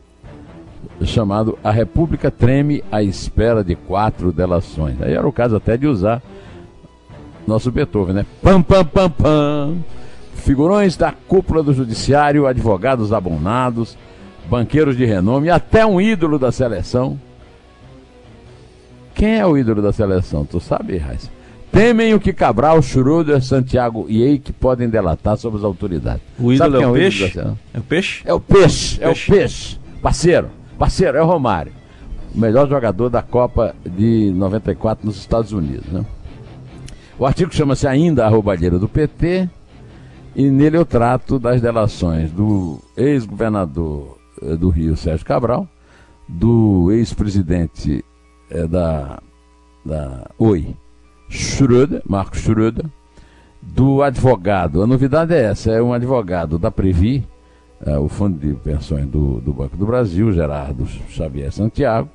chamado 1.05 1.59
A 1.63 1.71
República 1.71 2.31
Treme 2.31 2.83
à 2.91 3.03
espera 3.03 3.65
de 3.65 3.75
quatro 3.75 4.33
delações. 4.33 5.01
Aí 5.01 5.15
era 5.15 5.27
o 5.27 5.33
caso 5.33 5.57
até 5.57 5.77
de 5.77 5.87
usar 5.87 6.23
nosso 7.49 7.71
Beethoven, 7.73 8.15
né? 8.15 8.27
Pam, 8.43 8.63
pam, 8.63 8.85
pam, 8.85 9.11
pam. 9.11 9.77
Figurões 10.35 10.97
da 10.97 11.13
cúpula 11.13 11.63
do 11.63 11.75
judiciário, 11.75 12.47
advogados 12.47 13.13
abonados, 13.13 13.97
banqueiros 14.49 14.97
de 14.97 15.05
renome, 15.05 15.51
até 15.51 15.85
um 15.85 16.01
ídolo 16.01 16.39
da 16.39 16.51
seleção 16.51 17.19
Quem 19.15 19.39
é 19.39 19.47
o 19.47 19.59
ídolo 19.59 19.83
da 19.83 19.93
seleção? 19.93 20.45
Tu 20.45 20.61
sabe, 20.61 20.97
Raíssa? 20.97 21.29
Temem 21.71 22.15
o 22.15 22.21
que 22.21 22.33
Cabral, 22.33 22.81
Schroeder, 22.81 23.43
Santiago 23.43 24.07
e 24.09 24.23
Eike 24.23 24.53
podem 24.53 24.89
delatar 24.89 25.37
sobre 25.37 25.59
as 25.59 25.65
autoridades. 25.65 26.23
O 26.39 26.53
ídolo 26.53 26.77
é, 26.77 26.83
é, 26.83 26.87
o 26.87 26.93
peixe? 26.93 27.39
é 27.75 27.79
o 27.79 27.83
peixe? 27.83 28.23
É 28.25 28.35
o 28.35 28.41
peixe, 28.41 28.99
é 29.03 29.09
o 29.09 29.15
peixe. 29.15 29.79
Parceiro, 30.01 30.49
parceiro, 30.79 31.19
é 31.19 31.23
o 31.23 31.27
Romário. 31.27 31.73
O 32.35 32.39
melhor 32.39 32.69
jogador 32.69 33.11
da 33.11 33.21
Copa 33.21 33.75
de 33.85 34.33
94 34.35 35.05
nos 35.07 35.17
Estados 35.17 35.53
Unidos. 35.53 35.87
Né? 35.89 36.05
O 37.19 37.27
artigo 37.27 37.53
chama-se 37.53 37.87
Ainda 37.87 38.25
a 38.25 38.29
Roubalheira 38.29 38.79
do 38.79 38.89
PT 38.89 39.51
e 40.37 40.49
nele 40.51 40.77
eu 40.77 40.87
trato 40.87 41.37
das 41.37 41.61
delações 41.61 42.31
do 42.31 42.79
ex-governador 42.97 44.17
eh, 44.41 44.55
do 44.55 44.69
Rio, 44.69 44.97
Sérgio 44.97 45.27
Cabral, 45.27 45.67
do 46.29 46.93
ex-presidente 46.93 48.05
é, 48.49 48.69
da, 48.69 49.21
da 49.85 50.31
Oi, 50.39 50.77
Schröder, 51.29 52.03
Marcos 52.07 52.41
Schröder, 52.41 52.87
do 53.61 54.01
advogado. 54.01 54.81
A 54.81 54.87
novidade 54.87 55.35
é 55.35 55.43
essa: 55.43 55.73
é 55.73 55.83
um 55.83 55.93
advogado 55.93 56.57
da 56.57 56.71
Previ, 56.71 57.27
é, 57.85 57.99
o 57.99 58.09
Fundo 58.09 58.39
de 58.39 58.55
Pensões 58.61 59.07
do, 59.07 59.41
do 59.41 59.53
Banco 59.53 59.77
do 59.77 59.87
Brasil, 59.87 60.33
Gerardo 60.33 60.87
Xavier 61.09 61.51
Santiago, 61.51 62.09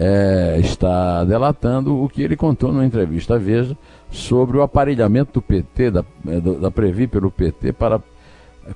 é, 0.00 0.56
está 0.60 1.24
delatando 1.24 2.00
o 2.00 2.08
que 2.08 2.22
ele 2.22 2.36
contou 2.36 2.72
numa 2.72 2.86
entrevista 2.86 3.34
à 3.34 3.38
Veja 3.38 3.76
sobre 4.10 4.56
o 4.56 4.62
aparelhamento 4.62 5.32
do 5.34 5.42
PT, 5.42 5.90
da, 5.90 6.04
é, 6.28 6.40
da 6.40 6.70
Previ 6.70 7.08
pelo 7.08 7.32
PT, 7.32 7.72
para 7.72 8.00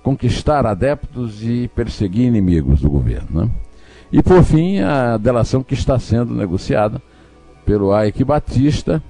conquistar 0.03 0.67
adeptos 0.67 1.45
e 1.45 1.69
perseguir 1.69 2.27
inimigos 2.27 2.81
do 2.81 2.91
governo. 2.91 3.43
Né? 3.43 3.51
E 4.11 4.21
por 4.21 4.43
fim, 4.43 4.81
a 4.81 5.17
delação 5.17 5.63
que 5.63 5.75
está 5.75 5.97
sendo 5.99 6.35
negociada 6.35 7.01
pelo 7.65 7.97
Ike 8.05 8.25
Batista 8.25 9.01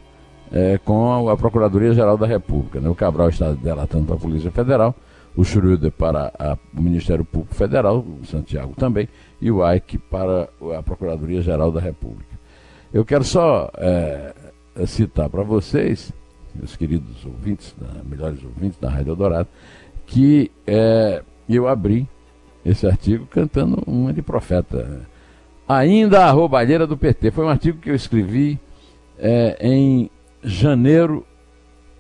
é, 0.53 0.79
com 0.85 1.31
a 1.31 1.37
Procuradoria-Geral 1.37 2.19
da 2.19 2.27
República. 2.27 2.79
Né? 2.79 2.91
O 2.91 2.95
Cabral 2.95 3.31
está 3.31 3.53
delatando 3.53 4.05
para 4.05 4.17
a 4.17 4.19
Polícia 4.19 4.51
Federal, 4.51 4.95
o 5.37 5.45
Schroeder 5.45 5.91
para 5.91 6.33
a, 6.39 6.57
o 6.77 6.83
Ministério 6.83 7.25
Público 7.25 7.55
Federal, 7.55 7.99
o 7.99 8.25
Santiago 8.27 8.75
também, 8.77 9.09
e 9.41 9.51
o 9.51 9.67
Ike 9.73 9.99
para 9.99 10.49
a 10.79 10.83
Procuradoria-Geral 10.83 11.73
da 11.73 11.81
República. 11.81 12.39
Eu 12.93 13.05
quero 13.05 13.25
só 13.25 13.71
é, 13.77 14.35
citar 14.87 15.29
para 15.31 15.43
vocês, 15.43 16.13
meus 16.55 16.77
queridos 16.77 17.25
ouvintes, 17.25 17.75
melhores 18.05 18.43
ouvintes 18.45 18.79
da 18.79 18.91
Rádio 18.91 19.17
Dourado, 19.17 19.49
que 20.07 20.51
é, 20.67 21.23
eu 21.49 21.67
abri 21.67 22.07
esse 22.65 22.87
artigo 22.87 23.27
cantando 23.27 23.83
uma 23.87 24.13
de 24.13 24.23
profeta. 24.23 25.09
Ainda 25.67 26.27
a 26.27 26.31
roubalheira 26.31 26.87
do 26.87 26.97
PT. 26.97 27.31
Foi 27.31 27.45
um 27.45 27.49
artigo 27.49 27.79
que 27.79 27.91
eu 27.91 27.95
escrevi 27.95 28.61
é, 29.19 29.57
em 29.61 30.11
janeiro 30.43 31.25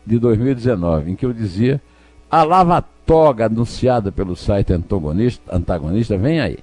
de 0.04 0.18
2019, 0.18 1.10
em 1.10 1.16
que 1.16 1.24
eu 1.24 1.32
dizia 1.32 1.80
a 2.30 2.42
lava-toga 3.02 3.46
anunciada 3.46 4.12
pelo 4.12 4.36
site 4.36 4.72
antagonista, 4.72 5.54
antagonista 5.54 6.16
vem 6.16 6.40
aí. 6.40 6.58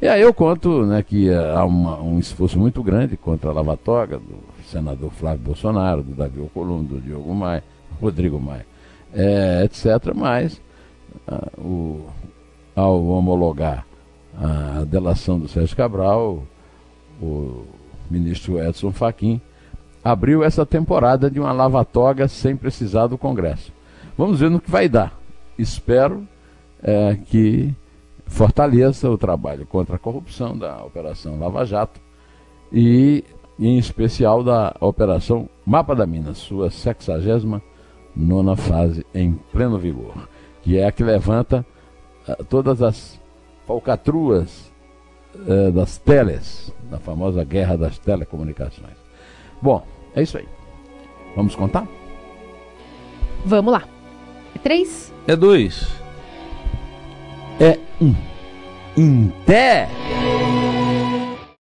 E 0.00 0.08
aí 0.08 0.20
eu 0.20 0.34
conto 0.34 0.84
né, 0.84 1.02
que 1.02 1.32
há 1.32 1.64
uma, 1.64 2.00
um 2.00 2.18
esforço 2.18 2.58
muito 2.58 2.82
grande 2.82 3.16
contra 3.16 3.50
a 3.50 3.52
lava-toga 3.52 4.18
do 4.18 4.38
senador 4.70 5.10
Flávio 5.10 5.44
Bolsonaro, 5.44 6.02
do 6.02 6.14
Davi 6.14 6.40
Alcolumbre, 6.40 6.96
do 6.96 7.00
Diogo 7.00 7.34
Maia, 7.34 7.64
Rodrigo 8.00 8.38
Maia, 8.38 8.66
é, 9.14 9.64
etc. 9.64 10.12
Mas 10.14 10.60
ah, 11.26 11.48
o, 11.58 12.06
ao 12.76 13.02
homologar 13.06 13.86
a 14.36 14.84
delação 14.84 15.38
do 15.38 15.48
Sérgio 15.48 15.76
Cabral, 15.76 16.42
o 17.22 17.64
ministro 18.10 18.60
Edson 18.62 18.90
Fachin 18.90 19.40
abriu 20.04 20.44
essa 20.44 20.66
temporada 20.66 21.30
de 21.30 21.40
uma 21.40 21.52
lava-toga 21.52 22.28
sem 22.28 22.56
precisar 22.56 23.06
do 23.06 23.16
Congresso. 23.16 23.72
Vamos 24.18 24.40
ver 24.40 24.50
no 24.50 24.60
que 24.60 24.70
vai 24.70 24.88
dar. 24.88 25.23
Espero 25.58 26.26
é, 26.82 27.16
que 27.26 27.74
fortaleça 28.26 29.10
o 29.10 29.18
trabalho 29.18 29.66
contra 29.66 29.96
a 29.96 29.98
corrupção 29.98 30.56
da 30.56 30.82
Operação 30.84 31.38
Lava 31.38 31.64
Jato 31.64 32.00
e, 32.72 33.24
em 33.58 33.78
especial, 33.78 34.42
da 34.42 34.74
Operação 34.80 35.48
Mapa 35.64 35.94
da 35.94 36.06
Minas, 36.06 36.38
sua 36.38 36.70
69 36.70 37.62
nona 38.16 38.56
fase 38.56 39.04
em 39.14 39.34
pleno 39.52 39.78
vigor, 39.78 40.28
que 40.62 40.78
é 40.78 40.86
a 40.86 40.92
que 40.92 41.02
levanta 41.02 41.66
todas 42.48 42.80
as 42.82 43.20
falcatruas 43.66 44.72
uh, 45.34 45.72
das 45.72 45.98
teles, 45.98 46.72
da 46.90 46.98
famosa 46.98 47.44
guerra 47.44 47.76
das 47.76 47.98
telecomunicações. 47.98 48.96
Bom, 49.60 49.84
é 50.14 50.22
isso 50.22 50.38
aí. 50.38 50.48
Vamos 51.34 51.54
contar? 51.54 51.86
Vamos 53.44 53.72
lá. 53.72 53.93
É 54.54 54.58
três? 54.58 55.12
É 55.26 55.36
dois. 55.36 55.88
É 57.60 57.78
um. 58.00 58.14
Em 58.96 59.32
pé. 59.44 59.88